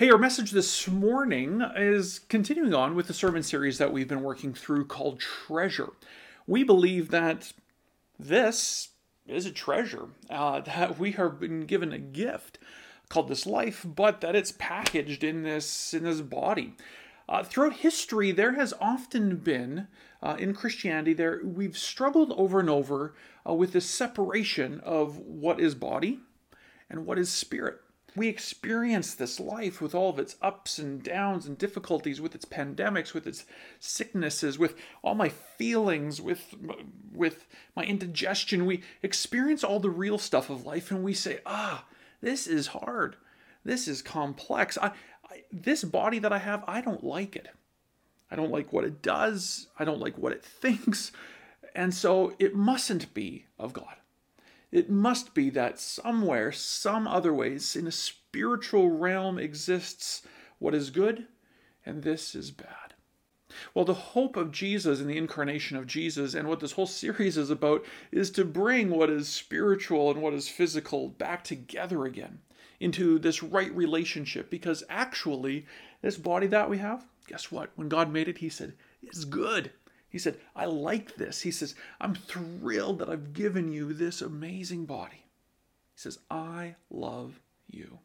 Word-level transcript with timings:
Hey, 0.00 0.08
our 0.08 0.16
message 0.16 0.52
this 0.52 0.88
morning 0.88 1.60
is 1.76 2.20
continuing 2.20 2.72
on 2.72 2.94
with 2.94 3.06
the 3.06 3.12
sermon 3.12 3.42
series 3.42 3.76
that 3.76 3.92
we've 3.92 4.08
been 4.08 4.22
working 4.22 4.54
through 4.54 4.86
called 4.86 5.20
Treasure. 5.20 5.90
We 6.46 6.64
believe 6.64 7.10
that 7.10 7.52
this 8.18 8.92
is 9.26 9.44
a 9.44 9.50
treasure, 9.50 10.06
uh, 10.30 10.60
that 10.62 10.98
we 10.98 11.12
have 11.12 11.38
been 11.38 11.66
given 11.66 11.92
a 11.92 11.98
gift 11.98 12.58
called 13.10 13.28
this 13.28 13.44
life, 13.44 13.84
but 13.86 14.22
that 14.22 14.34
it's 14.34 14.52
packaged 14.52 15.22
in 15.22 15.42
this 15.42 15.92
in 15.92 16.04
this 16.04 16.22
body. 16.22 16.76
Uh, 17.28 17.44
throughout 17.44 17.74
history, 17.74 18.32
there 18.32 18.54
has 18.54 18.72
often 18.80 19.36
been 19.36 19.86
uh, 20.22 20.34
in 20.38 20.54
Christianity 20.54 21.12
there 21.12 21.42
we've 21.44 21.76
struggled 21.76 22.32
over 22.38 22.58
and 22.58 22.70
over 22.70 23.12
uh, 23.46 23.52
with 23.52 23.74
this 23.74 23.84
separation 23.84 24.80
of 24.80 25.18
what 25.18 25.60
is 25.60 25.74
body 25.74 26.20
and 26.88 27.04
what 27.04 27.18
is 27.18 27.28
spirit 27.28 27.82
we 28.16 28.28
experience 28.28 29.14
this 29.14 29.38
life 29.38 29.80
with 29.80 29.94
all 29.94 30.10
of 30.10 30.18
its 30.18 30.36
ups 30.42 30.78
and 30.78 31.02
downs 31.02 31.46
and 31.46 31.56
difficulties 31.56 32.20
with 32.20 32.34
its 32.34 32.44
pandemics 32.44 33.14
with 33.14 33.26
its 33.26 33.44
sicknesses 33.78 34.58
with 34.58 34.74
all 35.02 35.14
my 35.14 35.28
feelings 35.28 36.20
with 36.20 36.54
with 37.12 37.46
my 37.76 37.84
indigestion. 37.84 38.66
We 38.66 38.82
experience 39.02 39.62
all 39.62 39.80
the 39.80 39.90
real 39.90 40.18
stuff 40.18 40.50
of 40.50 40.66
life 40.66 40.90
and 40.90 41.04
we 41.04 41.14
say 41.14 41.40
ah 41.46 41.84
this 42.20 42.46
is 42.46 42.68
hard. 42.68 43.16
This 43.64 43.86
is 43.88 44.02
complex. 44.02 44.76
I, 44.78 44.92
I 45.30 45.42
this 45.52 45.84
body 45.84 46.18
that 46.18 46.32
i 46.32 46.38
have 46.38 46.64
i 46.66 46.80
don't 46.80 47.04
like 47.04 47.36
it. 47.36 47.48
I 48.30 48.36
don't 48.36 48.52
like 48.52 48.72
what 48.72 48.84
it 48.84 49.02
does. 49.02 49.68
I 49.78 49.84
don't 49.84 50.00
like 50.00 50.16
what 50.18 50.32
it 50.32 50.44
thinks. 50.62 51.12
And 51.74 51.94
so 51.94 52.34
it 52.38 52.54
mustn't 52.54 53.14
be 53.14 53.46
of 53.58 53.72
god 53.72 53.99
it 54.72 54.88
must 54.88 55.34
be 55.34 55.50
that 55.50 55.80
somewhere, 55.80 56.52
some 56.52 57.06
other 57.06 57.34
ways, 57.34 57.74
in 57.74 57.86
a 57.86 57.92
spiritual 57.92 58.90
realm 58.90 59.38
exists 59.38 60.22
what 60.58 60.74
is 60.74 60.90
good, 60.90 61.26
and 61.84 62.02
this 62.02 62.34
is 62.34 62.50
bad. 62.50 62.94
Well, 63.74 63.84
the 63.84 63.94
hope 63.94 64.36
of 64.36 64.52
Jesus 64.52 65.00
and 65.00 65.10
the 65.10 65.16
incarnation 65.16 65.76
of 65.76 65.86
Jesus, 65.86 66.34
and 66.34 66.48
what 66.48 66.60
this 66.60 66.72
whole 66.72 66.86
series 66.86 67.36
is 67.36 67.50
about, 67.50 67.84
is 68.12 68.30
to 68.32 68.44
bring 68.44 68.90
what 68.90 69.10
is 69.10 69.28
spiritual 69.28 70.10
and 70.10 70.22
what 70.22 70.34
is 70.34 70.48
physical 70.48 71.08
back 71.08 71.42
together 71.42 72.04
again 72.04 72.40
into 72.78 73.18
this 73.18 73.42
right 73.42 73.74
relationship. 73.74 74.50
Because 74.50 74.84
actually, 74.88 75.66
this 76.00 76.16
body 76.16 76.46
that 76.46 76.70
we 76.70 76.78
have, 76.78 77.04
guess 77.26 77.50
what? 77.50 77.70
When 77.74 77.88
God 77.88 78.12
made 78.12 78.28
it, 78.28 78.38
He 78.38 78.48
said, 78.48 78.74
It's 79.02 79.24
good. 79.24 79.72
He 80.10 80.18
said, 80.18 80.38
I 80.56 80.64
like 80.64 81.16
this. 81.16 81.42
He 81.42 81.52
says, 81.52 81.74
I'm 82.00 82.14
thrilled 82.14 82.98
that 82.98 83.08
I've 83.08 83.32
given 83.32 83.72
you 83.72 83.92
this 83.92 84.20
amazing 84.20 84.84
body. 84.84 85.24
He 85.94 86.00
says, 86.00 86.18
I 86.30 86.74
love 86.90 87.40
you. 87.68 88.00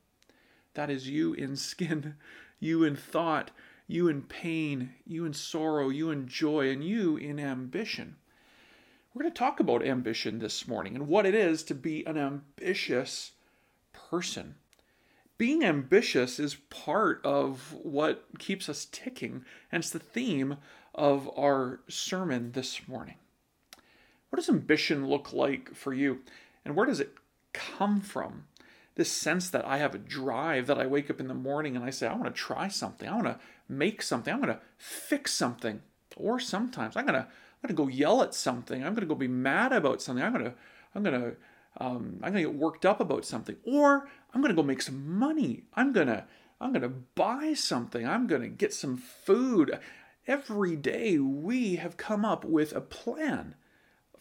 That 0.76 0.92
is 0.92 1.10
you 1.10 1.34
in 1.34 1.56
skin, 1.56 2.16
you 2.60 2.84
in 2.84 2.96
thought, 2.96 3.52
you 3.88 4.08
in 4.08 4.22
pain, 4.22 4.92
you 5.06 5.26
in 5.26 5.34
sorrow, 5.34 5.90
you 5.90 6.12
in 6.12 6.28
joy, 6.28 6.70
and 6.70 6.84
you 6.84 7.18
in 7.18 7.40
ambition. 7.40 8.18
We're 9.14 9.24
going 9.24 9.34
to 9.34 9.40
talk 9.40 9.60
about 9.60 9.86
ambition 9.86 10.40
this 10.40 10.68
morning 10.68 10.96
and 10.96 11.08
what 11.08 11.26
it 11.26 11.34
is 11.34 11.64
to 11.64 11.76
be 11.76 12.06
an 12.06 12.18
ambitious 12.18 13.32
person. 13.94 14.56
Being 15.38 15.64
ambitious 15.64 16.40
is 16.40 16.56
part 16.70 17.22
of 17.26 17.74
what 17.82 18.26
keeps 18.40 18.70
us 18.70 18.88
ticking, 18.92 19.44
and 19.72 19.82
it's 19.82 19.90
the 19.90 20.00
theme 20.00 20.58
of 20.96 21.30
our 21.38 21.82
sermon 21.88 22.54
this 22.54 22.88
morning. 22.88 23.16
What 24.30 24.38
does 24.38 24.50
ambition 24.50 25.08
look 25.08 25.34
like 25.34 25.76
for 25.76 25.94
you? 25.94 26.20
And 26.64 26.76
where 26.76 26.86
does 26.86 27.00
it 27.00 27.14
come 27.54 28.02
from? 28.02 28.46
This 28.96 29.12
sense 29.12 29.50
that 29.50 29.66
I 29.66 29.78
have 29.78 29.94
a 29.94 30.00
drive, 30.00 30.68
that 30.68 30.80
I 30.80 30.86
wake 30.88 31.10
up 31.10 31.20
in 31.20 31.28
the 31.28 31.34
morning 31.34 31.76
and 31.76 31.84
I 31.84 31.90
say, 31.90 32.08
I 32.08 32.14
want 32.14 32.34
to 32.34 32.42
try 32.42 32.70
something. 32.70 33.08
I 33.08 33.14
want 33.14 33.28
to 33.28 33.40
make 33.68 34.02
something. 34.02 34.34
I'm 34.34 34.42
going 34.42 34.54
to 34.54 34.62
fix 34.78 35.34
something. 35.34 35.82
Or 36.16 36.40
sometimes 36.40 36.96
I'm 36.96 37.08
to, 37.08 37.28
I'm 37.64 37.68
to 37.68 37.74
go 37.74 37.88
yell 37.88 38.24
at 38.24 38.34
something. 38.34 38.84
I'm 38.84 38.96
to 38.96 39.06
go 39.06 39.16
be 39.16 39.28
mad 39.28 39.74
about 39.74 40.02
something. 40.02 40.24
I'm 40.24 40.34
to, 40.34 40.54
I'm 40.96 41.04
to, 41.04 41.36
um, 41.78 42.20
I'm 42.24 42.34
to 42.34 42.40
get 42.40 42.56
worked 42.56 42.86
up 42.86 43.02
about 43.02 43.26
something. 43.26 43.58
Or 43.66 44.08
I'm 44.34 44.42
to 44.44 44.54
go 44.54 44.64
make 44.64 44.82
some 44.82 45.18
money. 45.20 45.64
I'm 45.74 45.94
to, 45.94 46.24
I'm 46.62 46.74
to 46.74 46.88
buy 46.90 47.54
something. 47.54 48.08
I'm 48.08 48.30
to 48.30 48.48
get 48.48 48.74
some 48.74 48.96
food. 48.96 49.78
Every 50.28 50.76
day 50.76 51.20
we 51.20 51.76
have 51.76 51.98
come 51.98 52.26
up 52.26 52.44
with 52.44 52.76
a 52.76 52.82
plan 52.82 53.54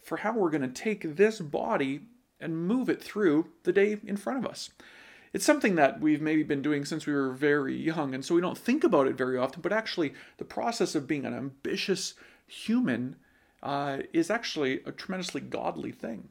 for 0.03 0.17
how 0.17 0.33
we're 0.37 0.51
going 0.51 0.61
to 0.61 0.67
take 0.67 1.15
this 1.15 1.39
body 1.39 2.01
and 2.39 2.67
move 2.67 2.89
it 2.89 3.01
through 3.01 3.47
the 3.63 3.73
day 3.73 3.97
in 4.05 4.15
front 4.15 4.37
of 4.37 4.45
us. 4.45 4.69
It's 5.33 5.45
something 5.45 5.75
that 5.75 5.99
we've 5.99 6.21
maybe 6.21 6.43
been 6.43 6.61
doing 6.61 6.85
since 6.85 7.07
we 7.07 7.13
were 7.13 7.31
very 7.31 7.75
young, 7.75 8.13
and 8.13 8.23
so 8.23 8.35
we 8.35 8.41
don't 8.41 8.57
think 8.57 8.83
about 8.83 9.07
it 9.07 9.17
very 9.17 9.35
often, 9.37 9.61
but 9.61 9.73
actually, 9.73 10.13
the 10.37 10.45
process 10.45 10.93
of 10.93 11.07
being 11.07 11.25
an 11.25 11.33
ambitious 11.33 12.13
human 12.45 13.15
uh, 13.63 13.97
is 14.13 14.29
actually 14.29 14.81
a 14.85 14.91
tremendously 14.91 15.41
godly 15.41 15.91
thing. 15.91 16.29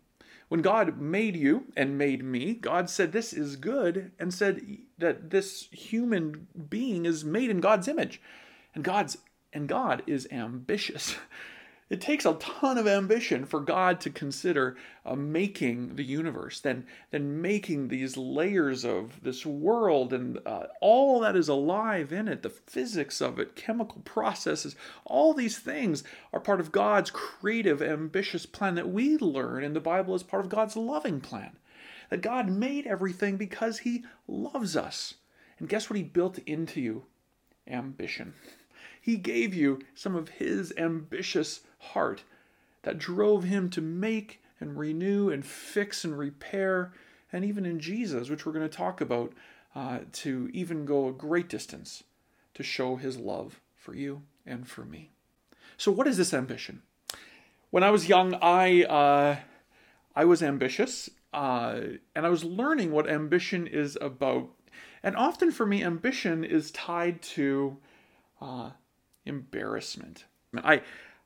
When 0.49 0.63
God 0.63 1.01
made 1.01 1.37
you 1.37 1.65
and 1.77 1.99
made 1.99 2.23
me, 2.23 2.55
God 2.55 2.89
said 2.89 3.11
this 3.11 3.33
is 3.33 3.57
good 3.57 4.13
and 4.21 4.33
said 4.33 4.65
that 4.99 5.31
this 5.31 5.69
human 5.73 6.47
being 6.71 7.07
is 7.07 7.25
made 7.25 7.51
in 7.51 7.61
God's 7.61 7.89
image. 7.89 8.21
And 8.75 8.85
God's 8.85 9.19
and 9.55 9.69
God 9.69 10.03
is 10.07 10.29
ambitious. 10.31 11.17
It 11.91 12.01
takes 12.01 12.25
a 12.25 12.35
ton 12.35 12.79
of 12.79 12.87
ambition 12.87 13.45
for 13.45 13.61
God 13.61 14.01
to 14.01 14.11
consider 14.11 14.77
uh, 15.05 15.15
making 15.15 15.97
the 15.97 16.03
universe, 16.03 16.59
then, 16.59 16.87
then 17.11 17.43
making 17.43 17.89
these 17.89 18.17
layers 18.17 18.87
of 18.87 19.23
this 19.23 19.45
world 19.45 20.15
and 20.15 20.39
uh, 20.47 20.65
all 20.81 21.21
that 21.21 21.37
is 21.37 21.49
alive 21.49 22.11
in 22.11 22.27
it, 22.27 22.43
the 22.43 22.49
physics 22.49 23.21
of 23.21 23.39
it, 23.39 23.55
chemical 23.55 24.01
processes, 24.01 24.77
all 25.05 25.35
these 25.35 25.59
things 25.59 26.03
are 26.33 26.41
part 26.41 26.59
of 26.59 26.73
God's 26.73 27.11
creative, 27.11 27.83
ambitious 27.83 28.47
plan 28.47 28.77
that 28.77 28.89
we 28.89 29.19
learn 29.19 29.63
in 29.63 29.75
the 29.75 29.79
Bible 29.79 30.15
as 30.15 30.23
part 30.23 30.43
of 30.45 30.51
God's 30.51 30.77
loving 30.77 31.21
plan. 31.21 31.59
That 32.09 32.23
God 32.23 32.49
made 32.49 32.87
everything 32.87 33.37
because 33.37 33.81
He 33.81 34.05
loves 34.27 34.75
us. 34.75 35.15
And 35.59 35.69
guess 35.69 35.91
what 35.91 35.99
He 35.99 36.03
built 36.03 36.39
into 36.39 36.81
you? 36.81 37.05
Ambition. 37.69 38.35
He 39.05 39.17
gave 39.19 39.53
you 39.53 39.81
some 39.95 40.17
of 40.17 40.31
His 40.31 40.73
ambitious 40.79 41.61
heart 41.79 42.23
that 42.85 42.97
drove 42.97 43.45
Him 43.45 43.69
to 43.69 43.83
make 43.83 44.41
and 44.59 44.79
renew 44.79 45.29
and 45.29 45.45
fix 45.45 46.07
and 46.07 46.19
repair, 46.19 46.91
and 47.31 47.45
even 47.45 47.67
in 47.67 47.81
Jesus, 47.81 48.31
which 48.31 48.47
we're 48.47 48.55
going 48.55 48.67
to 48.67 48.75
talk 48.75 49.03
about, 49.03 49.35
uh, 49.75 49.99
to 50.13 50.49
even 50.55 50.87
go 50.87 51.07
a 51.07 51.13
great 51.13 51.51
distance 51.51 52.05
to 52.55 52.63
show 52.63 52.97
His 52.97 53.19
love 53.19 53.61
for 53.77 53.95
you 53.95 54.23
and 54.47 54.67
for 54.67 54.87
me. 54.87 55.11
So, 55.77 55.93
what 55.93 56.07
is 56.07 56.17
this 56.17 56.33
ambition? 56.33 56.81
When 57.69 57.83
I 57.83 57.91
was 57.91 58.09
young, 58.09 58.35
I 58.41 58.85
uh, 58.85 59.37
I 60.17 60.25
was 60.25 60.43
ambitious, 60.43 61.11
uh, 61.35 61.79
and 62.17 62.25
I 62.25 62.31
was 62.31 62.43
learning 62.43 62.91
what 62.91 63.11
ambition 63.11 63.67
is 63.67 63.99
about. 64.01 64.49
And 65.03 65.15
often 65.15 65.53
for 65.53 65.67
me, 65.67 65.85
ambition 65.85 66.43
is 66.43 66.71
tied 66.71 67.21
to 67.21 67.77
uh, 68.41 68.71
embarrassment. 69.27 70.25
I 70.57 70.83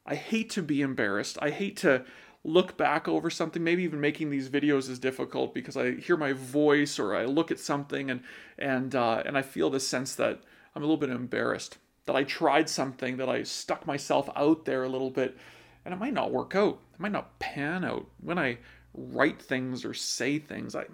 I 0.06 0.14
hate 0.14 0.50
to 0.50 0.62
be 0.62 0.80
embarrassed. 0.80 1.38
I 1.42 1.50
hate 1.50 1.76
to 1.78 2.04
look 2.44 2.76
back 2.76 3.06
over 3.06 3.28
something. 3.30 3.62
Maybe 3.62 3.82
even 3.82 4.00
making 4.00 4.30
these 4.30 4.48
videos 4.48 4.88
is 4.88 4.98
difficult 4.98 5.54
because 5.54 5.76
I 5.76 5.96
hear 5.96 6.16
my 6.16 6.32
voice 6.32 6.98
or 6.98 7.14
I 7.14 7.24
look 7.24 7.50
at 7.50 7.58
something 7.58 8.10
and 8.10 8.22
and 8.58 8.94
uh, 8.94 9.22
and 9.26 9.36
I 9.36 9.42
feel 9.42 9.70
the 9.70 9.80
sense 9.80 10.14
that 10.14 10.40
I'm 10.74 10.82
a 10.82 10.86
little 10.86 10.96
bit 10.96 11.10
embarrassed 11.10 11.78
that 12.06 12.16
I 12.16 12.24
tried 12.24 12.70
something 12.70 13.18
that 13.18 13.28
I 13.28 13.42
stuck 13.42 13.86
myself 13.86 14.30
out 14.34 14.64
there 14.64 14.82
a 14.82 14.88
little 14.88 15.10
bit 15.10 15.36
and 15.84 15.92
it 15.92 15.98
might 15.98 16.14
not 16.14 16.32
work 16.32 16.54
out. 16.54 16.78
It 16.94 17.00
might 17.00 17.12
not 17.12 17.38
pan 17.38 17.84
out 17.84 18.06
when 18.20 18.38
I 18.38 18.58
write 18.94 19.42
things 19.42 19.84
or 19.84 19.92
say 19.92 20.38
things. 20.38 20.74
I 20.74 20.86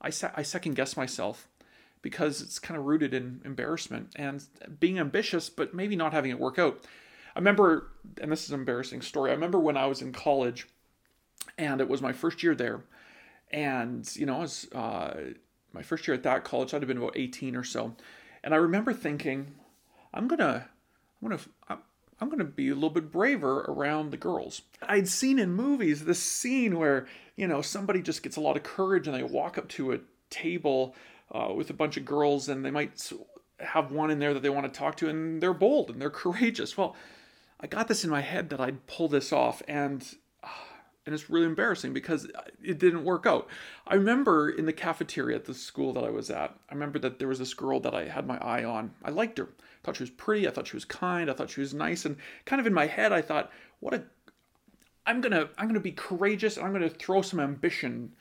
I, 0.00 0.10
I 0.34 0.42
second 0.42 0.74
guess 0.74 0.96
myself 0.96 1.48
because 2.02 2.40
it's 2.40 2.58
kind 2.58 2.78
of 2.78 2.86
rooted 2.86 3.14
in 3.14 3.40
embarrassment 3.44 4.12
and 4.16 4.44
being 4.78 4.98
ambitious, 4.98 5.50
but 5.50 5.74
maybe 5.74 5.96
not 5.96 6.12
having 6.12 6.30
it 6.30 6.38
work 6.38 6.58
out. 6.58 6.84
I 7.34 7.38
remember, 7.38 7.88
and 8.20 8.32
this 8.32 8.44
is 8.44 8.50
an 8.50 8.60
embarrassing 8.60 9.02
story. 9.02 9.30
I 9.30 9.34
remember 9.34 9.58
when 9.58 9.76
I 9.76 9.86
was 9.86 10.02
in 10.02 10.12
college, 10.12 10.66
and 11.56 11.80
it 11.80 11.88
was 11.88 12.02
my 12.02 12.12
first 12.12 12.42
year 12.42 12.54
there, 12.54 12.82
and 13.50 14.08
you 14.16 14.26
know, 14.26 14.36
I 14.36 14.40
was 14.40 14.68
uh, 14.72 15.16
my 15.72 15.82
first 15.82 16.06
year 16.06 16.14
at 16.14 16.22
that 16.24 16.44
college. 16.44 16.74
I'd 16.74 16.82
have 16.82 16.88
been 16.88 16.98
about 16.98 17.16
eighteen 17.16 17.56
or 17.56 17.64
so, 17.64 17.94
and 18.42 18.54
I 18.54 18.56
remember 18.56 18.92
thinking, 18.92 19.54
I'm 20.12 20.28
gonna, 20.28 20.68
I'm 21.22 21.28
gonna, 21.28 21.42
I'm, 21.68 21.78
I'm 22.20 22.28
going 22.28 22.38
to 22.38 22.44
be 22.44 22.68
a 22.68 22.74
little 22.74 22.90
bit 22.90 23.12
braver 23.12 23.60
around 23.60 24.10
the 24.10 24.16
girls. 24.16 24.62
I'd 24.82 25.08
seen 25.08 25.38
in 25.38 25.52
movies 25.52 26.04
this 26.04 26.20
scene 26.20 26.76
where, 26.76 27.06
you 27.36 27.46
know, 27.46 27.62
somebody 27.62 28.02
just 28.02 28.24
gets 28.24 28.36
a 28.36 28.40
lot 28.40 28.56
of 28.56 28.64
courage 28.64 29.06
and 29.06 29.16
they 29.16 29.22
walk 29.22 29.56
up 29.56 29.68
to 29.68 29.92
a 29.92 30.00
table 30.28 30.96
uh, 31.32 31.52
with 31.54 31.70
a 31.70 31.74
bunch 31.74 31.96
of 31.96 32.04
girls, 32.04 32.48
and 32.48 32.64
they 32.64 32.70
might 32.70 33.10
have 33.60 33.90
one 33.90 34.10
in 34.10 34.18
there 34.18 34.34
that 34.34 34.42
they 34.42 34.50
want 34.50 34.72
to 34.72 34.78
talk 34.78 34.96
to, 34.96 35.08
and 35.08 35.42
they're 35.42 35.54
bold 35.54 35.90
and 35.90 36.00
they're 36.00 36.10
courageous. 36.24 36.76
Well, 36.76 36.96
I 37.60 37.66
got 37.66 37.88
this 37.88 38.04
in 38.04 38.10
my 38.10 38.20
head 38.20 38.50
that 38.50 38.60
I'd 38.60 38.86
pull 38.86 39.08
this 39.08 39.32
off, 39.32 39.62
and 39.68 40.04
uh, 40.42 40.48
and 41.06 41.14
it's 41.14 41.30
really 41.30 41.46
embarrassing 41.46 41.94
because 41.94 42.30
it 42.62 42.78
didn't 42.78 43.04
work 43.04 43.24
out. 43.24 43.48
I 43.86 43.94
remember 43.94 44.50
in 44.50 44.66
the 44.66 44.74
cafeteria 44.74 45.36
at 45.36 45.46
the 45.46 45.54
school 45.54 45.94
that 45.94 46.04
I 46.04 46.10
was 46.10 46.28
at, 46.30 46.54
I 46.68 46.74
remember 46.74 46.98
that 46.98 47.18
there 47.18 47.28
was 47.28 47.38
this 47.38 47.54
girl 47.54 47.80
that 47.80 47.94
I 47.94 48.04
had 48.04 48.26
my 48.26 48.36
eye 48.38 48.64
on. 48.64 48.90
I 49.02 49.10
liked 49.10 49.38
her. 49.38 49.48
I 49.48 49.80
thought 49.82 49.96
she 49.96 50.02
was 50.02 50.10
pretty. 50.10 50.46
I 50.46 50.50
thought 50.50 50.66
she 50.66 50.76
was 50.76 50.84
kind. 50.84 51.30
I 51.30 51.32
thought 51.32 51.48
she 51.48 51.60
was 51.60 51.72
nice. 51.72 52.04
And 52.04 52.16
kind 52.44 52.60
of 52.60 52.66
in 52.66 52.74
my 52.74 52.86
head, 52.86 53.10
I 53.10 53.22
thought, 53.22 53.50
what 53.80 53.94
a 53.94 54.02
I'm 55.08 55.22
gonna 55.22 55.48
I'm 55.56 55.66
gonna 55.66 55.80
be 55.80 55.92
courageous 55.92 56.58
and 56.58 56.66
I'm 56.66 56.74
gonna 56.74 56.90
throw 56.90 57.22
some 57.22 57.40
ambition 57.40 58.12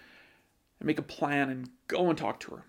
and 0.80 0.88
make 0.88 0.98
a 0.98 1.04
plan 1.04 1.50
and 1.50 1.70
go 1.90 2.08
and 2.08 2.18
talk 2.18 2.40
to 2.42 2.56
her. 2.56 2.64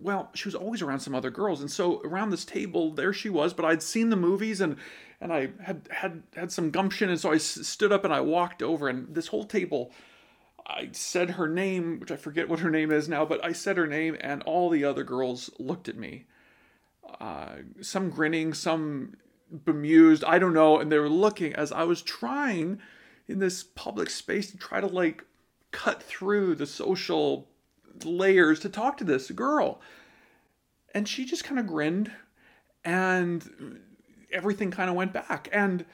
Well, 0.00 0.30
she 0.34 0.48
was 0.48 0.54
always 0.54 0.80
around 0.80 1.00
some 1.00 1.14
other 1.14 1.30
girls, 1.30 1.60
and 1.60 1.70
so 1.70 2.00
around 2.02 2.30
this 2.30 2.44
table, 2.44 2.92
there 2.92 3.12
she 3.12 3.28
was. 3.28 3.52
But 3.52 3.66
I'd 3.66 3.82
seen 3.82 4.08
the 4.08 4.16
movies, 4.16 4.60
and 4.60 4.76
and 5.20 5.32
I 5.32 5.50
had 5.62 5.88
had 5.90 6.22
had 6.34 6.50
some 6.50 6.70
gumption, 6.70 7.10
and 7.10 7.20
so 7.20 7.32
I 7.32 7.36
stood 7.36 7.92
up 7.92 8.04
and 8.04 8.14
I 8.14 8.20
walked 8.20 8.62
over, 8.62 8.88
and 8.88 9.14
this 9.14 9.28
whole 9.28 9.44
table, 9.44 9.92
I 10.66 10.88
said 10.92 11.30
her 11.30 11.48
name, 11.48 12.00
which 12.00 12.10
I 12.10 12.16
forget 12.16 12.48
what 12.48 12.60
her 12.60 12.70
name 12.70 12.90
is 12.90 13.08
now, 13.08 13.24
but 13.26 13.44
I 13.44 13.52
said 13.52 13.76
her 13.76 13.86
name, 13.86 14.16
and 14.20 14.42
all 14.44 14.70
the 14.70 14.84
other 14.84 15.04
girls 15.04 15.50
looked 15.58 15.88
at 15.88 15.96
me, 15.96 16.24
uh, 17.20 17.56
some 17.82 18.08
grinning, 18.08 18.54
some 18.54 19.16
bemused, 19.50 20.24
I 20.24 20.38
don't 20.38 20.54
know, 20.54 20.78
and 20.78 20.90
they 20.90 20.98
were 20.98 21.08
looking 21.08 21.52
as 21.54 21.72
I 21.72 21.82
was 21.82 22.02
trying 22.02 22.80
in 23.28 23.38
this 23.38 23.62
public 23.62 24.08
space 24.08 24.50
to 24.50 24.56
try 24.56 24.80
to 24.80 24.86
like 24.86 25.24
cut 25.72 26.02
through 26.02 26.54
the 26.54 26.66
social 26.66 27.49
layers 28.04 28.60
to 28.60 28.68
talk 28.68 28.96
to 28.98 29.04
this 29.04 29.30
girl. 29.30 29.80
And 30.94 31.08
she 31.08 31.24
just 31.24 31.44
kind 31.44 31.58
of 31.58 31.66
grinned 31.66 32.10
and 32.84 33.80
everything 34.32 34.70
kind 34.70 34.90
of 34.90 34.96
went 34.96 35.12
back 35.12 35.48
and 35.52 35.84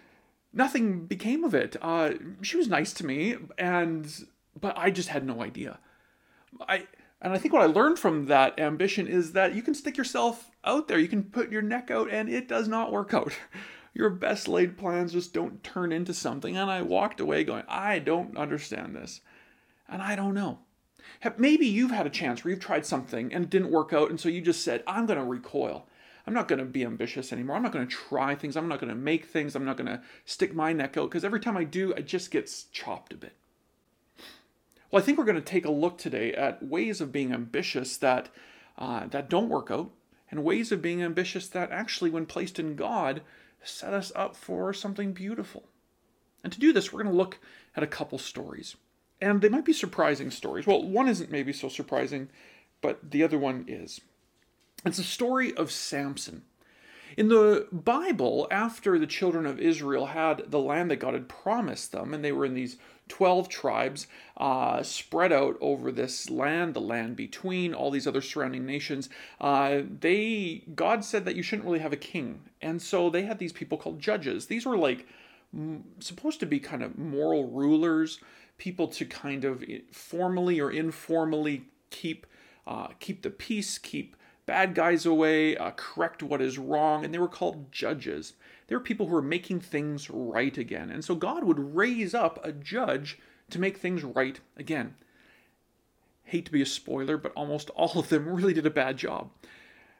nothing 0.52 1.06
became 1.06 1.44
of 1.44 1.54
it. 1.54 1.76
Uh, 1.82 2.12
she 2.43 2.56
was 2.56 2.69
nice 2.69 2.93
to 2.94 3.06
me 3.06 3.37
and 3.58 4.26
but 4.58 4.76
I 4.78 4.90
just 4.90 5.10
had 5.10 5.26
no 5.26 5.43
idea. 5.43 5.78
I 6.60 6.87
and 7.20 7.32
I 7.32 7.38
think 7.38 7.54
what 7.54 7.62
I 7.62 7.66
learned 7.66 7.98
from 7.98 8.26
that 8.26 8.58
ambition 8.60 9.06
is 9.06 9.32
that 9.32 9.54
you 9.54 9.62
can 9.62 9.75
stick 9.75 9.96
yourself 9.96 10.50
out 10.64 10.87
there. 10.87 10.98
You 10.98 11.08
can 11.08 11.25
put 11.25 11.50
your 11.50 11.62
neck 11.62 11.90
out 11.90 12.10
and 12.10 12.28
it 12.28 12.46
does 12.46 12.69
not 12.69 12.93
work 12.93 13.14
out. 13.14 13.32
your 13.96 14.10
best 14.10 14.46
laid 14.46 14.76
plans 14.76 15.12
just 15.12 15.32
don't 15.32 15.64
turn 15.64 15.90
into 15.90 16.12
something. 16.12 16.56
And 16.56 16.70
I 16.70 16.82
walked 16.82 17.19
away 17.19 17.44
going, 17.44 17.64
I 17.66 17.98
don't 17.98 18.37
understand 18.37 18.94
this. 18.94 19.22
And 19.88 20.02
I 20.02 20.14
don't 20.14 20.34
know. 20.34 20.58
Maybe 21.37 21.67
you've 21.67 21.91
had 21.91 22.06
a 22.06 22.11
chance 22.11 22.44
where 22.44 22.50
you've 22.50 22.61
tried 22.61 22.87
something 22.87 23.32
and 23.32 23.44
it 23.44 23.50
didn't 23.50 23.70
work 23.70 23.93
out. 23.93 24.11
And 24.11 24.20
so 24.20 24.29
you 24.29 24.41
just 24.41 24.62
said, 24.62 24.82
I'm 24.87 25.06
going 25.06 25.19
to 25.19 25.25
recoil. 25.25 25.87
I'm 26.26 26.35
not 26.35 26.49
going 26.49 26.58
to 26.58 26.64
be 26.64 26.85
ambitious 26.85 27.32
anymore. 27.32 27.56
I'm 27.56 27.62
not 27.62 27.73
going 27.73 27.87
to 27.87 27.94
try 27.94 28.35
things. 28.35 28.56
I'm 28.56 28.69
not 28.69 28.81
going 28.81 28.91
to 28.91 28.97
make 28.97 29.26
things. 29.26 29.55
I'm 29.55 29.64
not 29.64 29.76
going 29.76 29.87
to 29.87 30.03
stick 30.25 30.55
my 30.55 30.73
neck 30.73 30.97
out 30.97 31.08
because 31.08 31.25
every 31.25 31.41
time 31.41 31.56
I 31.56 31.64
do, 31.64 31.93
it 31.93 32.06
just 32.06 32.31
gets 32.31 32.64
chopped 32.64 33.12
a 33.12 33.17
bit. 33.17 33.35
Well, 34.91 35.03
I 35.03 35.05
think 35.05 35.19
we're 35.19 35.25
going 35.25 35.37
to 35.37 35.43
take 35.43 35.64
a 35.64 35.70
look 35.70 35.99
today 35.99 36.32
at 36.32 36.62
ways 36.62 37.00
of 37.00 37.12
being 37.12 37.32
ambitious 37.32 37.97
that 37.99 38.29
uh, 38.79 39.06
that 39.06 39.31
don't 39.31 39.49
work 39.49 39.70
out, 39.70 39.91
and 40.31 40.44
ways 40.44 40.70
of 40.70 40.82
being 40.82 41.03
ambitious 41.03 41.49
that 41.49 41.70
actually, 41.70 42.11
when 42.11 42.26
placed 42.26 42.58
in 42.58 42.76
God, 42.76 43.23
set 43.62 43.94
us 43.94 44.12
up 44.14 44.37
for 44.37 44.73
something 44.73 45.12
beautiful. 45.12 45.64
And 46.44 46.53
to 46.53 46.61
do 46.61 46.73
this, 46.73 46.93
we're 46.93 47.03
going 47.03 47.12
to 47.12 47.19
look 47.19 47.38
at 47.75 47.82
a 47.82 47.88
couple 47.88 48.19
stories. 48.19 48.76
And 49.20 49.40
they 49.40 49.48
might 49.48 49.64
be 49.64 49.72
surprising 49.72 50.30
stories. 50.30 50.66
Well, 50.66 50.82
one 50.82 51.08
isn't 51.08 51.30
maybe 51.30 51.52
so 51.52 51.68
surprising, 51.68 52.28
but 52.80 53.10
the 53.10 53.22
other 53.22 53.38
one 53.38 53.64
is. 53.66 54.00
It's 54.84 54.98
a 54.98 55.04
story 55.04 55.54
of 55.54 55.70
Samson. 55.70 56.42
In 57.16 57.28
the 57.28 57.66
Bible, 57.72 58.46
after 58.50 58.98
the 58.98 59.06
children 59.06 59.46
of 59.46 59.58
Israel 59.58 60.06
had 60.06 60.50
the 60.50 60.58
land 60.58 60.90
that 60.90 60.96
God 60.96 61.14
had 61.14 61.28
promised 61.28 61.92
them, 61.92 62.12
and 62.12 62.22
they 62.22 62.32
were 62.32 62.44
in 62.44 62.54
these 62.54 62.76
12 63.08 63.48
tribes 63.48 64.06
uh, 64.36 64.82
spread 64.82 65.32
out 65.32 65.56
over 65.60 65.90
this 65.90 66.28
land, 66.28 66.74
the 66.74 66.80
land 66.80 67.16
between 67.16 67.72
all 67.72 67.90
these 67.90 68.06
other 68.06 68.20
surrounding 68.20 68.66
nations, 68.66 69.08
uh, 69.40 69.80
they 70.00 70.64
God 70.74 71.04
said 71.04 71.24
that 71.24 71.36
you 71.36 71.42
shouldn't 71.42 71.66
really 71.66 71.78
have 71.78 71.92
a 71.92 71.96
king. 71.96 72.40
And 72.60 72.82
so 72.82 73.08
they 73.08 73.22
had 73.22 73.38
these 73.38 73.52
people 73.52 73.78
called 73.78 74.00
judges. 74.00 74.46
These 74.46 74.66
were 74.66 74.76
like 74.76 75.06
supposed 76.00 76.40
to 76.40 76.46
be 76.46 76.60
kind 76.60 76.82
of 76.82 76.98
moral 76.98 77.48
rulers, 77.48 78.20
people 78.58 78.88
to 78.88 79.05
kind 79.05 79.44
of 79.44 79.64
formally 79.91 80.61
or 80.61 80.70
informally 80.70 81.64
keep 81.91 82.26
uh, 82.67 82.88
keep 82.99 83.23
the 83.23 83.31
peace, 83.31 83.79
keep 83.79 84.17
bad 84.44 84.75
guys 84.75 85.06
away, 85.06 85.56
uh, 85.56 85.70
correct 85.76 86.23
what 86.23 86.41
is 86.41 86.58
wrong, 86.58 87.05
and 87.05 87.14
they 87.14 87.19
were 87.19 87.29
called 87.29 87.70
judges. 87.70 88.32
They 88.67 88.75
were 88.75 88.81
people 88.81 89.06
who 89.06 89.14
were 89.14 89.23
making 89.23 89.61
things 89.61 90.11
right 90.11 90.56
again. 90.58 90.91
And 90.91 91.05
so 91.05 91.14
God 91.14 91.44
would 91.44 91.76
raise 91.76 92.14
up 92.14 92.44
a 92.44 92.53
judge 92.53 93.19
to 93.50 93.61
make 93.61 93.79
things 93.79 94.03
right 94.03 94.41
again. 94.56 94.94
Hate 96.25 96.47
to 96.47 96.53
be 96.53 96.62
a 96.62 96.67
spoiler, 96.67 97.17
but 97.17 97.32
almost 97.35 97.70
all 97.70 97.99
of 97.99 98.08
them 98.08 98.29
really 98.35 98.55
did 98.55 98.67
a 98.67 98.70
bad 98.70 98.97
job. 98.97 99.31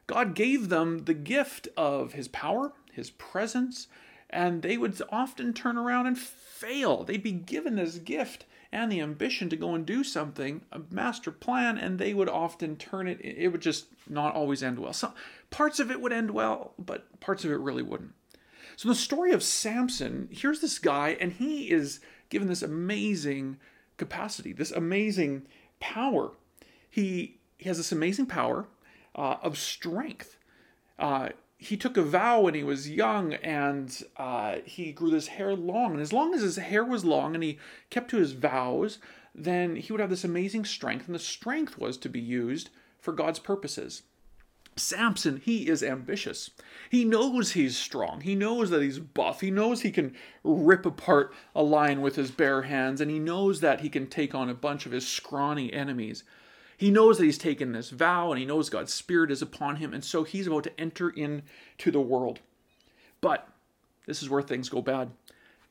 God 0.07 0.35
gave 0.35 0.69
them 0.69 0.99
the 0.99 1.13
gift 1.13 1.67
of 1.75 2.13
his 2.13 2.27
power, 2.29 2.73
his 2.91 3.09
presence, 3.11 3.87
and 4.29 4.61
they 4.61 4.77
would 4.77 5.01
often 5.09 5.53
turn 5.53 5.77
around 5.77 6.07
and 6.07 6.17
fail. 6.17 7.03
They'd 7.03 7.23
be 7.23 7.31
given 7.31 7.75
this 7.75 7.97
gift 7.97 8.45
and 8.71 8.91
the 8.91 8.99
ambition 8.99 9.49
to 9.49 9.55
go 9.55 9.73
and 9.73 9.85
do 9.85 10.03
something, 10.03 10.61
a 10.71 10.81
master 10.91 11.31
plan, 11.31 11.77
and 11.77 11.97
they 11.97 12.13
would 12.13 12.29
often 12.29 12.75
turn 12.75 13.07
it, 13.07 13.19
it 13.23 13.47
would 13.49 13.61
just 13.61 13.85
not 14.09 14.35
always 14.35 14.61
end 14.61 14.79
well. 14.79 14.93
Some 14.93 15.13
parts 15.49 15.79
of 15.79 15.89
it 15.89 16.01
would 16.01 16.11
end 16.11 16.31
well, 16.31 16.73
but 16.77 17.19
parts 17.19 17.45
of 17.45 17.51
it 17.51 17.59
really 17.59 17.83
wouldn't. 17.83 18.13
So 18.75 18.89
the 18.89 18.95
story 18.95 19.31
of 19.31 19.41
Samson, 19.41 20.27
here's 20.31 20.59
this 20.59 20.79
guy, 20.79 21.17
and 21.19 21.31
he 21.33 21.71
is 21.71 21.99
given 22.29 22.47
this 22.47 22.61
amazing 22.61 23.57
capacity, 23.95 24.51
this 24.53 24.71
amazing 24.71 25.47
power. 25.79 26.31
He, 26.89 27.39
he 27.57 27.69
has 27.69 27.77
this 27.77 27.91
amazing 27.91 28.25
power 28.25 28.67
uh, 29.15 29.37
of 29.41 29.57
strength. 29.57 30.37
Uh, 30.99 31.29
he 31.57 31.75
took 31.75 31.97
a 31.97 32.03
vow 32.03 32.41
when 32.41 32.53
he 32.53 32.63
was 32.63 32.89
young 32.89 33.33
and 33.33 34.03
uh, 34.17 34.57
he 34.63 34.91
grew 34.91 35.11
his 35.11 35.27
hair 35.27 35.55
long. 35.55 35.93
And 35.93 36.01
as 36.01 36.13
long 36.13 36.33
as 36.33 36.41
his 36.41 36.57
hair 36.57 36.83
was 36.83 37.03
long 37.03 37.33
and 37.33 37.43
he 37.43 37.57
kept 37.89 38.11
to 38.11 38.17
his 38.17 38.33
vows, 38.33 38.99
then 39.33 39.75
he 39.75 39.91
would 39.91 39.99
have 39.99 40.11
this 40.11 40.23
amazing 40.23 40.65
strength. 40.65 41.07
And 41.07 41.15
the 41.15 41.19
strength 41.19 41.77
was 41.79 41.97
to 41.97 42.09
be 42.09 42.19
used 42.19 42.69
for 42.99 43.11
God's 43.11 43.39
purposes. 43.39 44.03
Samson, 44.75 45.41
he 45.43 45.67
is 45.67 45.81
ambitious. 45.81 46.51
He 46.91 47.03
knows 47.03 47.53
he's 47.53 47.75
strong. 47.75 48.21
He 48.21 48.35
knows 48.35 48.69
that 48.69 48.83
he's 48.83 48.99
buff. 48.99 49.41
He 49.41 49.49
knows 49.49 49.81
he 49.81 49.91
can 49.91 50.15
rip 50.43 50.85
apart 50.85 51.33
a 51.55 51.63
lion 51.63 52.01
with 52.01 52.15
his 52.15 52.29
bare 52.29 52.63
hands, 52.63 53.01
and 53.01 53.09
he 53.09 53.17
knows 53.17 53.61
that 53.61 53.81
he 53.81 53.89
can 53.89 54.05
take 54.05 54.35
on 54.35 54.49
a 54.49 54.53
bunch 54.53 54.85
of 54.85 54.91
his 54.91 55.07
scrawny 55.07 55.73
enemies. 55.73 56.23
He 56.77 56.91
knows 56.91 57.17
that 57.17 57.25
he's 57.25 57.39
taken 57.39 57.71
this 57.71 57.89
vow 57.89 58.31
and 58.31 58.39
he 58.39 58.45
knows 58.45 58.69
God's 58.69 58.93
Spirit 58.93 59.31
is 59.31 59.41
upon 59.41 59.77
him, 59.77 59.93
and 59.93 60.05
so 60.05 60.23
he's 60.23 60.45
about 60.45 60.63
to 60.63 60.79
enter 60.79 61.09
into 61.09 61.91
the 61.91 61.99
world. 61.99 62.39
But 63.19 63.49
this 64.05 64.21
is 64.21 64.29
where 64.29 64.43
things 64.43 64.69
go 64.69 64.83
bad. 64.83 65.09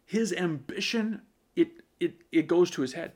His 0.04 0.33
ambition, 0.33 1.23
it 1.54 1.69
it 2.00 2.23
it 2.33 2.49
goes 2.49 2.71
to 2.73 2.83
his 2.83 2.95
head. 2.95 3.12